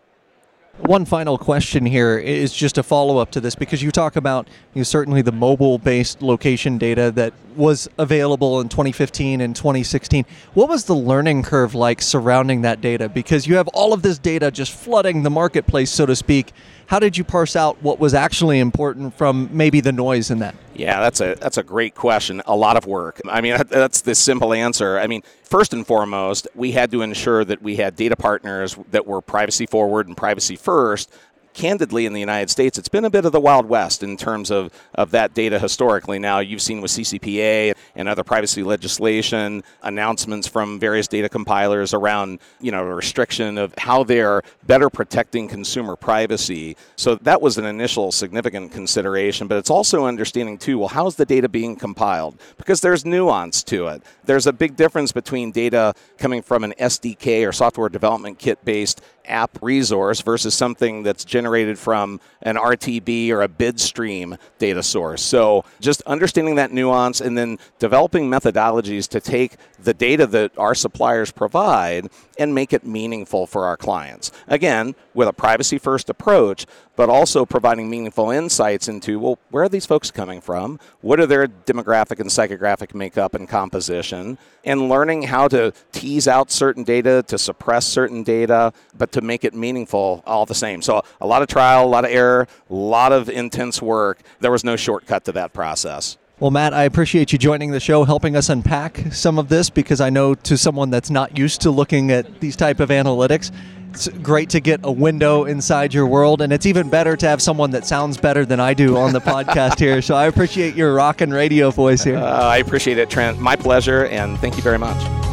One 0.79 1.05
final 1.05 1.37
question 1.37 1.85
here 1.85 2.17
is 2.17 2.53
just 2.53 2.77
a 2.77 2.83
follow 2.83 3.17
up 3.17 3.31
to 3.31 3.39
this 3.39 3.55
because 3.55 3.81
you 3.81 3.91
talk 3.91 4.17
about 4.17 4.49
you 4.73 4.81
know, 4.81 4.83
certainly 4.83 5.21
the 5.21 5.31
mobile 5.31 5.77
based 5.77 6.21
location 6.21 6.77
data 6.77 7.11
that 7.11 7.33
was 7.55 7.87
available 7.97 8.59
in 8.61 8.69
2015 8.69 9.41
and 9.41 9.55
2016. 9.55 10.25
What 10.53 10.69
was 10.69 10.85
the 10.85 10.95
learning 10.95 11.43
curve 11.43 11.75
like 11.75 12.01
surrounding 12.01 12.61
that 12.61 12.81
data? 12.81 13.09
Because 13.09 13.47
you 13.47 13.55
have 13.55 13.67
all 13.69 13.93
of 13.93 14.01
this 14.01 14.17
data 14.17 14.51
just 14.51 14.71
flooding 14.71 15.23
the 15.23 15.29
marketplace, 15.29 15.91
so 15.91 16.05
to 16.05 16.15
speak. 16.15 16.51
How 16.87 16.99
did 16.99 17.17
you 17.17 17.23
parse 17.23 17.55
out 17.55 17.81
what 17.81 17.99
was 17.99 18.13
actually 18.13 18.59
important 18.59 19.15
from 19.15 19.49
maybe 19.51 19.81
the 19.81 19.91
noise 19.91 20.29
in 20.29 20.39
that? 20.39 20.55
Yeah, 20.75 20.99
that's 20.99 21.19
a 21.19 21.35
that's 21.35 21.57
a 21.57 21.63
great 21.63 21.95
question. 21.95 22.43
A 22.45 22.55
lot 22.55 22.77
of 22.77 22.85
work. 22.85 23.21
I 23.27 23.41
mean, 23.41 23.57
that's 23.69 24.01
the 24.01 24.13
simple 24.13 24.53
answer. 24.53 24.99
I 24.99 25.07
mean, 25.07 25.23
first 25.43 25.73
and 25.73 25.85
foremost, 25.85 26.47
we 26.53 26.73
had 26.73 26.91
to 26.91 27.01
ensure 27.01 27.43
that 27.43 27.61
we 27.61 27.77
had 27.77 27.95
data 27.95 28.15
partners 28.15 28.77
that 28.91 29.07
were 29.07 29.21
privacy 29.21 29.65
forward 29.65 30.07
and 30.07 30.15
privacy 30.15 30.55
first 30.55 31.11
candidly 31.55 32.05
in 32.05 32.13
the 32.13 32.19
United 32.19 32.49
States, 32.49 32.77
it's 32.77 32.89
been 32.89 33.05
a 33.05 33.09
bit 33.09 33.25
of 33.25 33.31
the 33.31 33.39
Wild 33.39 33.67
West 33.67 34.03
in 34.03 34.17
terms 34.17 34.51
of, 34.51 34.71
of 34.93 35.11
that 35.11 35.33
data 35.33 35.57
historically. 35.57 36.19
Now, 36.19 36.39
you've 36.39 36.61
seen 36.61 36.81
with 36.81 36.91
CCPA 36.91 37.75
and 37.95 38.07
other 38.07 38.23
privacy 38.23 38.61
legislation 38.61 39.63
announcements 39.81 40.47
from 40.47 40.79
various 40.79 41.07
data 41.07 41.29
compilers 41.29 41.93
around, 41.93 42.39
you 42.59 42.71
know, 42.71 42.83
restriction 42.83 43.57
of 43.57 43.73
how 43.77 44.03
they're 44.03 44.43
better 44.67 44.89
protecting 44.89 45.47
consumer 45.47 45.95
privacy. 45.95 46.75
So 46.97 47.15
that 47.15 47.41
was 47.41 47.57
an 47.57 47.65
initial 47.65 48.11
significant 48.11 48.71
consideration, 48.71 49.47
but 49.47 49.57
it's 49.57 49.69
also 49.69 50.05
understanding 50.05 50.57
too, 50.57 50.77
well, 50.77 50.89
how's 50.89 51.15
the 51.15 51.25
data 51.25 51.47
being 51.47 51.77
compiled? 51.77 52.37
Because 52.57 52.81
there's 52.81 53.05
nuance 53.05 53.63
to 53.63 53.87
it. 53.87 54.03
There's 54.25 54.45
a 54.45 54.53
big 54.53 54.75
difference 54.75 55.13
between 55.13 55.51
data 55.51 55.93
coming 56.17 56.41
from 56.41 56.63
an 56.65 56.73
SDK 56.79 57.47
or 57.47 57.53
software 57.53 57.89
development 57.89 58.39
kit 58.39 58.63
based 58.65 59.01
app 59.27 59.57
resource 59.61 60.21
versus 60.21 60.53
something 60.53 61.03
that's 61.03 61.25
generated 61.25 61.77
from 61.77 62.19
an 62.41 62.55
RTB 62.55 63.29
or 63.29 63.41
a 63.41 63.47
bid 63.47 63.79
stream 63.79 64.37
data 64.59 64.83
source. 64.83 65.21
So 65.21 65.65
just 65.79 66.01
understanding 66.03 66.55
that 66.55 66.71
nuance 66.71 67.21
and 67.21 67.37
then 67.37 67.57
developing 67.79 68.29
methodologies 68.29 69.07
to 69.09 69.19
take 69.19 69.57
the 69.81 69.93
data 69.93 70.27
that 70.27 70.57
our 70.57 70.75
suppliers 70.75 71.31
provide 71.31 72.09
and 72.37 72.53
make 72.53 72.73
it 72.73 72.85
meaningful 72.85 73.47
for 73.47 73.65
our 73.65 73.77
clients. 73.77 74.31
Again, 74.47 74.95
with 75.13 75.27
a 75.27 75.33
privacy 75.33 75.77
first 75.77 76.09
approach, 76.09 76.65
but 76.95 77.09
also 77.09 77.45
providing 77.45 77.89
meaningful 77.89 78.31
insights 78.31 78.87
into 78.87 79.19
well, 79.19 79.39
where 79.49 79.63
are 79.63 79.69
these 79.69 79.85
folks 79.85 80.11
coming 80.11 80.41
from? 80.41 80.79
What 81.01 81.19
are 81.19 81.25
their 81.25 81.47
demographic 81.47 82.19
and 82.19 82.29
psychographic 82.29 82.93
makeup 82.93 83.33
and 83.33 83.47
composition? 83.47 84.37
And 84.63 84.89
learning 84.89 85.23
how 85.23 85.47
to 85.49 85.73
tease 85.91 86.27
out 86.27 86.51
certain 86.51 86.83
data, 86.83 87.23
to 87.27 87.37
suppress 87.37 87.85
certain 87.85 88.23
data, 88.23 88.73
but 88.97 89.11
to 89.15 89.21
make 89.21 89.43
it 89.43 89.53
meaningful 89.53 90.23
all 90.25 90.45
the 90.45 90.53
same. 90.55 90.81
So 90.81 91.01
a 91.21 91.25
lot 91.25 91.41
of 91.41 91.47
trial, 91.47 91.85
a 91.85 91.87
lot 91.87 92.05
of 92.05 92.11
error, 92.11 92.47
a 92.69 92.73
lot 92.73 93.11
of 93.11 93.29
intense 93.29 93.81
work. 93.81 94.19
There 94.41 94.51
was 94.51 94.63
no 94.63 94.75
shortcut 94.75 95.25
to 95.25 95.31
that 95.31 95.53
process. 95.53 96.17
Well, 96.37 96.51
Matt, 96.51 96.73
I 96.73 96.83
appreciate 96.83 97.31
you 97.31 97.39
joining 97.39 97.71
the 97.71 97.79
show, 97.79 98.03
helping 98.03 98.35
us 98.35 98.49
unpack 98.49 98.97
some 99.13 99.39
of 99.39 99.47
this 99.47 99.69
because 99.69 100.01
I 100.01 100.09
know 100.09 100.35
to 100.35 100.57
someone 100.57 100.89
that's 100.89 101.09
not 101.09 101.37
used 101.37 101.61
to 101.61 101.71
looking 101.71 102.11
at 102.11 102.41
these 102.41 102.57
type 102.57 102.81
of 102.81 102.89
analytics, 102.89 103.51
it's 103.91 104.09
great 104.09 104.49
to 104.49 104.59
get 104.59 104.81
a 104.83 104.91
window 104.91 105.45
inside 105.45 105.93
your 105.93 106.05
world, 106.05 106.41
and 106.41 106.51
it's 106.51 106.65
even 106.65 106.89
better 106.89 107.15
to 107.15 107.25
have 107.25 107.41
someone 107.41 107.71
that 107.71 107.85
sounds 107.85 108.17
better 108.17 108.45
than 108.45 108.59
I 108.59 108.73
do 108.73 108.97
on 108.97 109.13
the 109.13 109.21
podcast 109.31 109.79
here. 109.79 110.01
So 110.01 110.15
I 110.15 110.25
appreciate 110.25 110.75
your 110.75 110.93
rock 110.93 111.21
and 111.21 111.33
radio 111.33 111.71
voice 111.71 112.03
here. 112.03 112.17
Uh, 112.17 112.43
I 112.43 112.57
appreciate 112.57 112.97
it, 112.97 113.09
Trent. 113.09 113.39
My 113.39 113.55
pleasure, 113.55 114.07
and 114.07 114.37
thank 114.39 114.57
you 114.57 114.61
very 114.61 114.77
much. 114.77 115.24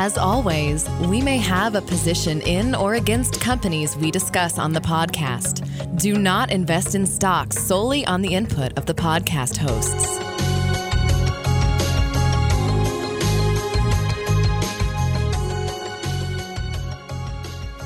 As 0.00 0.16
always, 0.16 0.88
we 1.08 1.20
may 1.20 1.38
have 1.38 1.74
a 1.74 1.80
position 1.80 2.40
in 2.42 2.72
or 2.76 2.94
against 2.94 3.40
companies 3.40 3.96
we 3.96 4.12
discuss 4.12 4.56
on 4.56 4.72
the 4.72 4.80
podcast. 4.80 5.66
Do 6.00 6.16
not 6.16 6.52
invest 6.52 6.94
in 6.94 7.04
stocks 7.04 7.58
solely 7.58 8.06
on 8.06 8.22
the 8.22 8.32
input 8.32 8.78
of 8.78 8.86
the 8.86 8.94
podcast 8.94 9.56
hosts. 9.56 10.20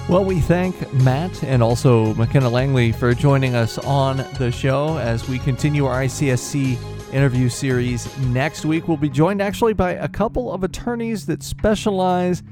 Well, 0.06 0.26
we 0.26 0.40
thank 0.40 0.92
Matt 0.92 1.42
and 1.42 1.62
also 1.62 2.12
McKenna 2.16 2.50
Langley 2.50 2.92
for 2.92 3.14
joining 3.14 3.54
us 3.54 3.78
on 3.78 4.18
the 4.36 4.52
show 4.52 4.98
as 4.98 5.26
we 5.30 5.38
continue 5.38 5.86
our 5.86 6.02
ICSC 6.02 6.76
interview 7.12 7.48
series. 7.48 8.16
Next 8.18 8.64
week, 8.64 8.88
we'll 8.88 8.96
be 8.96 9.08
joined 9.08 9.42
actually 9.42 9.74
by 9.74 9.92
a 9.92 10.08
couple 10.08 10.52
of 10.52 10.64
attorneys 10.64 11.26
that 11.26 11.42
specialize 11.42 12.42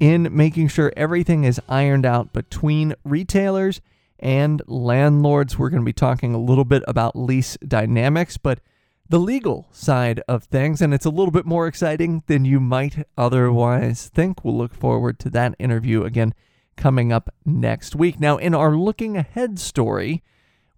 in 0.00 0.28
making 0.34 0.68
sure 0.68 0.92
everything 0.96 1.44
is 1.44 1.60
ironed 1.68 2.06
out 2.06 2.32
between 2.32 2.94
retailers 3.04 3.80
and 4.18 4.62
landlords. 4.66 5.58
We're 5.58 5.70
going 5.70 5.82
to 5.82 5.86
be 5.86 5.92
talking 5.92 6.34
a 6.34 6.38
little 6.38 6.64
bit 6.64 6.82
about 6.86 7.16
lease 7.16 7.56
dynamics, 7.66 8.36
but 8.36 8.60
the 9.08 9.18
legal 9.18 9.68
side 9.70 10.22
of 10.26 10.44
things, 10.44 10.80
and 10.80 10.94
it's 10.94 11.04
a 11.04 11.10
little 11.10 11.30
bit 11.30 11.44
more 11.44 11.66
exciting 11.66 12.22
than 12.26 12.44
you 12.44 12.58
might 12.58 13.06
otherwise 13.18 14.08
think. 14.08 14.44
We'll 14.44 14.56
look 14.56 14.74
forward 14.74 15.18
to 15.20 15.30
that 15.30 15.54
interview 15.58 16.04
again 16.04 16.34
coming 16.76 17.12
up 17.12 17.32
next 17.44 17.94
week. 17.94 18.18
Now, 18.18 18.36
in 18.36 18.54
our 18.54 18.74
looking 18.74 19.16
ahead 19.16 19.58
story, 19.58 20.22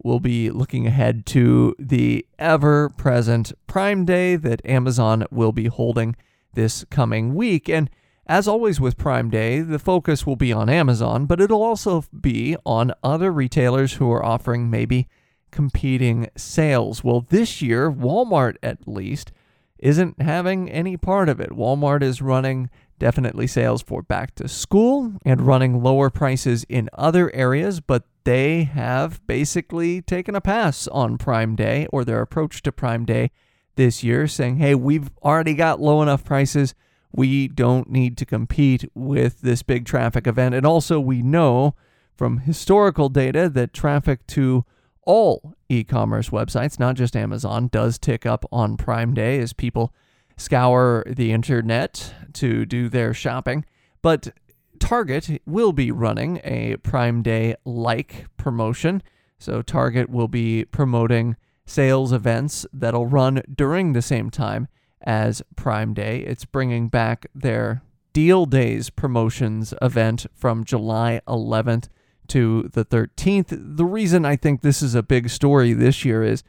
we'll 0.03 0.21
be 0.21 0.51
looking 0.51 0.87
ahead 0.87 1.27
to 1.27 1.75
the 1.79 2.27
ever 2.39 2.89
present 2.91 3.53
Prime 3.67 4.05
Day 4.05 4.37
that 4.37 4.65
Amazon 4.65 5.25
will 5.31 5.53
be 5.53 5.67
holding 5.67 6.17
this 6.55 6.85
coming 6.91 7.35
week. 7.35 7.69
And 7.69 7.91
as 8.27 8.49
always 8.49 8.81
with 8.81 8.97
Prime 8.97 9.31
Day, 9.31 9.61
the 9.61 9.79
focus 9.79 10.27
will 10.27 10.37
be 10.37 10.53
on 10.53 10.69
Amazon, 10.69 11.27
but 11.27 11.41
it'll 11.41 11.63
also 11.63 12.05
be 12.21 12.57
on 12.65 12.93
other 13.03 13.31
retailers 13.31 13.95
who 13.95 14.11
are 14.11 14.25
offering 14.25 14.69
maybe 14.69 15.09
competing 15.51 16.29
sales. 16.37 17.05
Well, 17.05 17.27
this 17.29 17.63
year, 17.63 17.91
Walmart 17.91 18.57
at 18.63 18.89
least 18.89 19.33
isn't 19.79 20.21
having 20.21 20.71
any 20.71 20.97
part 20.97 21.29
of 21.29 21.41
it. 21.41 21.51
Walmart 21.51 22.03
is 22.03 22.21
running 22.21 22.69
definitely 22.99 23.47
sales 23.47 23.83
for 23.83 24.03
back 24.03 24.35
to 24.37 24.49
school 24.49 25.15
and 25.25 25.43
running 25.43 25.83
lower 25.83 26.11
prices 26.11 26.65
in 26.69 26.89
other 26.93 27.35
areas, 27.35 27.81
but 27.81 28.05
they 28.25 28.65
have 28.65 29.25
basically 29.27 30.03
taken 30.03 30.35
a 30.35 30.41
pass 30.41 30.89
on 30.89 31.19
Prime 31.19 31.55
Day 31.55 31.87
or 31.93 32.05
their 32.05 32.21
approach 32.21 32.63
to 32.63 32.73
Prime 32.73 33.05
Day 33.05 33.31
this 33.77 34.03
year, 34.03 34.27
saying, 34.27 34.57
hey, 34.57 34.75
we've 34.75 35.11
already 35.23 35.55
got 35.55 35.81
low 35.81 36.03
enough 36.03 36.25
prices. 36.25 36.75
We 37.13 37.49
don't 37.49 37.91
need 37.91 38.17
to 38.19 38.27
compete 38.27 38.85
with 38.95 39.43
this 39.43 39.63
big 39.63 39.85
traffic 39.85 40.27
event. 40.27 40.55
And 40.55 40.67
also, 40.67 40.99
we 40.99 41.23
know 41.23 41.75
from 42.15 42.39
historical 42.39 43.09
data 43.09 43.49
that 43.51 43.73
traffic 43.73 44.27
to 44.29 44.65
all 45.03 45.55
e 45.69 45.85
commerce 45.85 46.31
websites, 46.31 46.79
not 46.81 46.97
just 46.97 47.15
Amazon, 47.15 47.69
does 47.69 47.99
tick 47.99 48.27
up 48.27 48.45
on 48.51 48.77
Prime 48.77 49.15
Day 49.15 49.39
as 49.39 49.53
people 49.53 49.95
scour 50.37 51.05
the 51.07 51.33
internet 51.33 52.15
to 52.35 52.67
do 52.67 52.89
their 52.89 53.15
shopping. 53.15 53.65
But 54.03 54.33
Target 54.79 55.41
will 55.47 55.73
be 55.73 55.91
running 55.91 56.41
a 56.45 56.77
Prime 56.77 57.23
Day 57.23 57.57
like 57.65 58.27
promotion. 58.37 59.03
So 59.39 59.63
Target 59.63 60.11
will 60.11 60.29
be 60.29 60.65
promoting 60.65 61.37
sales 61.65 62.13
events 62.13 62.67
that'll 62.73 63.07
run 63.07 63.43
during 63.53 63.93
the 63.93 64.03
same 64.03 64.31
time 64.31 64.69
as 65.03 65.43
Prime 65.57 65.95
Day. 65.95 66.21
It's 66.21 66.45
bringing 66.45 66.89
back 66.89 67.27
their 67.35 67.83
Deal 68.13 68.47
Days 68.47 68.89
promotions 68.91 69.75
event 69.83 70.27
from 70.35 70.65
July 70.65 71.21
11th 71.29 71.89
to 72.29 72.71
the 72.73 72.85
13th. 72.85 73.77
The 73.77 73.85
reason 73.85 74.25
I 74.25 74.37
think 74.37 74.63
this 74.63 74.83
is 74.83 74.95
a 74.95 75.03
big 75.03 75.29
story 75.29 75.73
this 75.73 76.05
year 76.05 76.23
is 76.23 76.43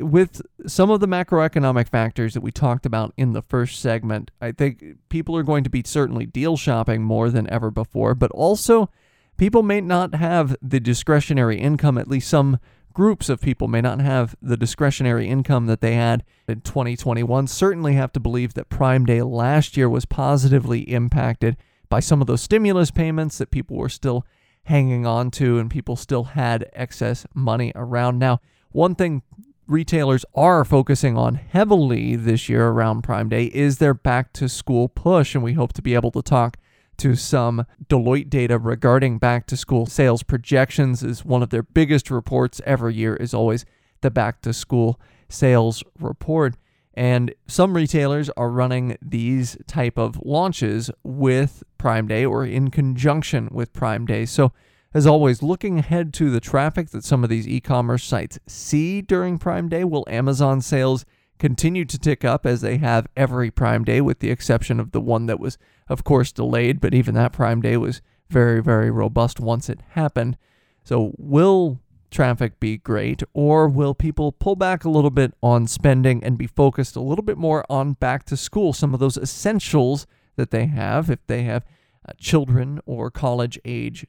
with 0.00 0.42
some 0.66 0.90
of 0.90 1.00
the 1.00 1.08
macroeconomic 1.08 1.88
factors 1.88 2.34
that 2.34 2.42
we 2.42 2.50
talked 2.50 2.86
about 2.86 3.12
in 3.16 3.32
the 3.32 3.42
first 3.42 3.80
segment, 3.80 4.30
I 4.40 4.52
think 4.52 4.82
people 5.08 5.36
are 5.36 5.42
going 5.42 5.64
to 5.64 5.70
be 5.70 5.82
certainly 5.84 6.26
deal 6.26 6.56
shopping 6.56 7.02
more 7.02 7.30
than 7.30 7.48
ever 7.50 7.70
before, 7.70 8.14
but 8.14 8.30
also 8.32 8.90
people 9.36 9.62
may 9.62 9.80
not 9.80 10.14
have 10.14 10.56
the 10.62 10.80
discretionary 10.80 11.58
income, 11.58 11.98
at 11.98 12.08
least 12.08 12.28
some 12.28 12.58
groups 12.92 13.28
of 13.28 13.42
people 13.42 13.68
may 13.68 13.82
not 13.82 14.00
have 14.00 14.34
the 14.40 14.56
discretionary 14.56 15.28
income 15.28 15.66
that 15.66 15.82
they 15.82 15.94
had 15.94 16.24
in 16.48 16.62
2021. 16.62 17.46
Certainly 17.46 17.92
have 17.92 18.12
to 18.12 18.20
believe 18.20 18.54
that 18.54 18.70
Prime 18.70 19.04
Day 19.04 19.20
last 19.20 19.76
year 19.76 19.88
was 19.88 20.06
positively 20.06 20.80
impacted 20.80 21.58
by 21.90 22.00
some 22.00 22.20
of 22.20 22.26
those 22.26 22.40
stimulus 22.40 22.90
payments 22.90 23.36
that 23.38 23.50
people 23.50 23.76
were 23.76 23.90
still 23.90 24.24
hanging 24.64 25.06
on 25.06 25.30
to 25.30 25.58
and 25.58 25.70
people 25.70 25.94
still 25.94 26.24
had 26.24 26.68
excess 26.72 27.26
money 27.34 27.70
around. 27.74 28.18
Now, 28.18 28.40
one 28.70 28.94
thing 28.94 29.22
retailers 29.66 30.24
are 30.34 30.64
focusing 30.64 31.16
on 31.16 31.34
heavily 31.34 32.16
this 32.16 32.48
year 32.48 32.68
around 32.68 33.02
Prime 33.02 33.28
Day 33.28 33.46
is 33.46 33.78
their 33.78 33.94
back 33.94 34.32
to 34.34 34.48
school 34.48 34.88
push. 34.88 35.34
And 35.34 35.42
we 35.42 35.54
hope 35.54 35.72
to 35.74 35.82
be 35.82 35.94
able 35.94 36.10
to 36.12 36.22
talk 36.22 36.56
to 36.98 37.14
some 37.14 37.66
Deloitte 37.88 38.30
data 38.30 38.58
regarding 38.58 39.18
back 39.18 39.46
to 39.48 39.56
school 39.56 39.86
sales 39.86 40.22
projections 40.22 41.02
is 41.02 41.24
one 41.24 41.42
of 41.42 41.50
their 41.50 41.62
biggest 41.62 42.10
reports 42.10 42.60
every 42.64 42.94
year 42.94 43.16
is 43.16 43.34
always 43.34 43.64
the 44.00 44.10
back 44.10 44.40
to 44.42 44.52
school 44.52 45.00
sales 45.28 45.82
report 45.98 46.54
and 46.94 47.34
some 47.46 47.74
retailers 47.74 48.30
are 48.38 48.48
running 48.48 48.96
these 49.02 49.58
type 49.66 49.98
of 49.98 50.18
launches 50.24 50.90
with 51.02 51.62
Prime 51.76 52.08
Day 52.08 52.24
or 52.24 52.46
in 52.46 52.70
conjunction 52.70 53.48
with 53.52 53.72
Prime 53.72 54.06
Day 54.06 54.24
so 54.24 54.52
as 54.96 55.06
always, 55.06 55.42
looking 55.42 55.78
ahead 55.78 56.14
to 56.14 56.30
the 56.30 56.40
traffic 56.40 56.88
that 56.88 57.04
some 57.04 57.22
of 57.22 57.28
these 57.28 57.46
e 57.46 57.60
commerce 57.60 58.02
sites 58.02 58.38
see 58.46 59.02
during 59.02 59.36
Prime 59.36 59.68
Day, 59.68 59.84
will 59.84 60.06
Amazon 60.08 60.62
sales 60.62 61.04
continue 61.38 61.84
to 61.84 61.98
tick 61.98 62.24
up 62.24 62.46
as 62.46 62.62
they 62.62 62.78
have 62.78 63.06
every 63.14 63.50
Prime 63.50 63.84
Day, 63.84 64.00
with 64.00 64.20
the 64.20 64.30
exception 64.30 64.80
of 64.80 64.92
the 64.92 65.00
one 65.02 65.26
that 65.26 65.38
was, 65.38 65.58
of 65.86 66.02
course, 66.02 66.32
delayed, 66.32 66.80
but 66.80 66.94
even 66.94 67.14
that 67.14 67.34
Prime 67.34 67.60
Day 67.60 67.76
was 67.76 68.00
very, 68.30 68.62
very 68.62 68.90
robust 68.90 69.38
once 69.38 69.68
it 69.68 69.80
happened. 69.90 70.38
So, 70.82 71.12
will 71.18 71.78
traffic 72.10 72.58
be 72.58 72.78
great, 72.78 73.22
or 73.34 73.68
will 73.68 73.92
people 73.92 74.32
pull 74.32 74.56
back 74.56 74.86
a 74.86 74.90
little 74.90 75.10
bit 75.10 75.34
on 75.42 75.66
spending 75.66 76.24
and 76.24 76.38
be 76.38 76.46
focused 76.46 76.96
a 76.96 77.02
little 77.02 77.22
bit 77.22 77.36
more 77.36 77.66
on 77.68 77.92
back 77.92 78.24
to 78.24 78.36
school, 78.36 78.72
some 78.72 78.94
of 78.94 79.00
those 79.00 79.18
essentials 79.18 80.06
that 80.36 80.52
they 80.52 80.64
have 80.64 81.10
if 81.10 81.18
they 81.26 81.42
have 81.42 81.66
uh, 82.08 82.12
children 82.18 82.80
or 82.86 83.10
college 83.10 83.58
age 83.66 84.06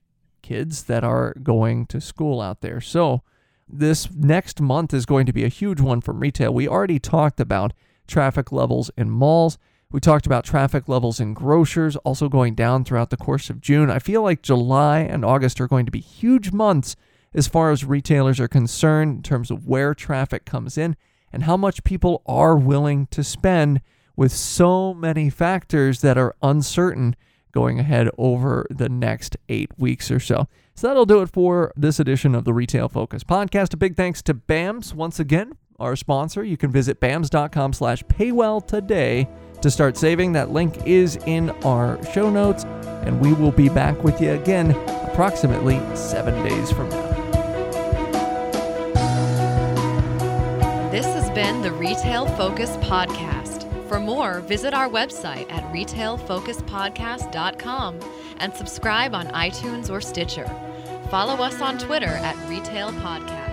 kids 0.48 0.84
that 0.84 1.04
are 1.04 1.34
going 1.44 1.86
to 1.88 2.00
school 2.00 2.40
out 2.40 2.62
there. 2.62 2.80
So, 2.80 3.22
this 3.68 4.10
next 4.14 4.62
month 4.62 4.94
is 4.94 5.06
going 5.06 5.26
to 5.26 5.34
be 5.34 5.44
a 5.44 5.50
huge 5.50 5.82
one 5.82 6.00
from 6.00 6.22
retail. 6.22 6.54
We 6.54 6.70
already 6.70 7.00
talked 7.00 7.42
about 7.42 7.74
traffic 8.08 8.54
levels 8.54 8.90
in 8.96 9.10
malls. 9.10 9.58
We 9.92 10.00
talked 10.00 10.26
about 10.26 10.46
traffic 10.46 10.88
levels 10.88 11.20
in 11.20 11.34
grocers 11.34 11.98
also 11.98 12.30
going 12.30 12.56
down 12.56 12.86
throughout 12.86 13.10
the 13.10 13.18
course 13.18 13.50
of 13.50 13.60
June. 13.60 13.92
I 13.92 14.00
feel 14.00 14.22
like 14.22 14.42
July 14.42 15.00
and 15.00 15.26
August 15.26 15.60
are 15.60 15.68
going 15.68 15.86
to 15.86 15.92
be 15.92 16.00
huge 16.00 16.54
months 16.54 16.96
as 17.34 17.50
far 17.50 17.72
as 17.72 17.84
retailers 17.84 18.40
are 18.40 18.48
concerned 18.48 19.18
in 19.18 19.24
terms 19.24 19.52
of 19.52 19.68
where 19.68 19.94
traffic 19.94 20.46
comes 20.46 20.78
in 20.78 20.96
and 21.34 21.44
how 21.44 21.58
much 21.58 21.84
people 21.84 22.22
are 22.26 22.56
willing 22.56 23.08
to 23.08 23.22
spend 23.22 23.82
with 24.16 24.32
so 24.32 24.94
many 24.94 25.30
factors 25.30 26.00
that 26.00 26.18
are 26.18 26.36
uncertain 26.42 27.18
going 27.52 27.80
ahead 27.80 28.10
over 28.18 28.66
the 28.70 28.90
next 28.90 29.38
eight 29.50 29.72
weeks 29.78 30.12
or 30.12 30.20
so. 30.20 30.48
So 30.76 30.88
that'll 30.88 31.06
do 31.06 31.22
it 31.22 31.30
for 31.30 31.74
this 31.76 32.00
edition 32.00 32.36
of 32.36 32.44
the 32.44 32.54
Retail 32.54 32.88
Focus 32.90 33.24
podcast. 33.24 33.74
A 33.74 33.78
big 33.78 33.96
thanks 33.96 34.22
to 34.24 34.34
BAMS 34.34 34.94
once 34.94 35.20
again, 35.20 35.54
our 35.80 35.96
sponsor. 35.96 36.44
You 36.44 36.58
can 36.58 36.72
visit 36.72 37.00
bams.com 37.00 37.74
slash 37.74 38.04
paywell 38.04 38.66
today 38.66 39.28
to 39.62 39.72
start 39.72 39.98
saving. 39.98 40.34
That 40.34 40.52
link 40.52 40.86
is 40.86 41.18
in 41.26 41.50
our 41.64 42.04
show 42.14 42.30
notes, 42.30 42.64
and 43.04 43.20
we 43.20 43.34
will 43.34 43.52
be 43.52 43.70
back 43.70 44.04
with 44.04 44.22
you 44.22 44.32
again 44.32 44.72
approximately 45.10 45.82
seven 45.96 46.44
days 46.44 46.72
from 46.72 46.90
now. 46.90 47.08
This 50.92 51.06
has 51.08 51.30
been 51.32 51.62
the 51.62 51.72
Retail 51.72 52.28
Focus 52.38 52.78
Podcast. 52.78 53.37
For 53.88 54.00
more, 54.00 54.40
visit 54.42 54.74
our 54.74 54.90
website 54.90 55.52
at 55.52 55.64
retailfocuspodcast.com 55.74 58.00
and 58.40 58.54
subscribe 58.54 59.16
on 59.16 59.28
iTunes 59.28 59.90
or 59.90 60.02
Stitcher. 60.02 60.46
Follow 61.10 61.36
us 61.36 61.62
on 61.62 61.78
Twitter 61.78 62.08
at 62.08 62.36
Retail 62.50 62.92
Podcast. 62.92 63.47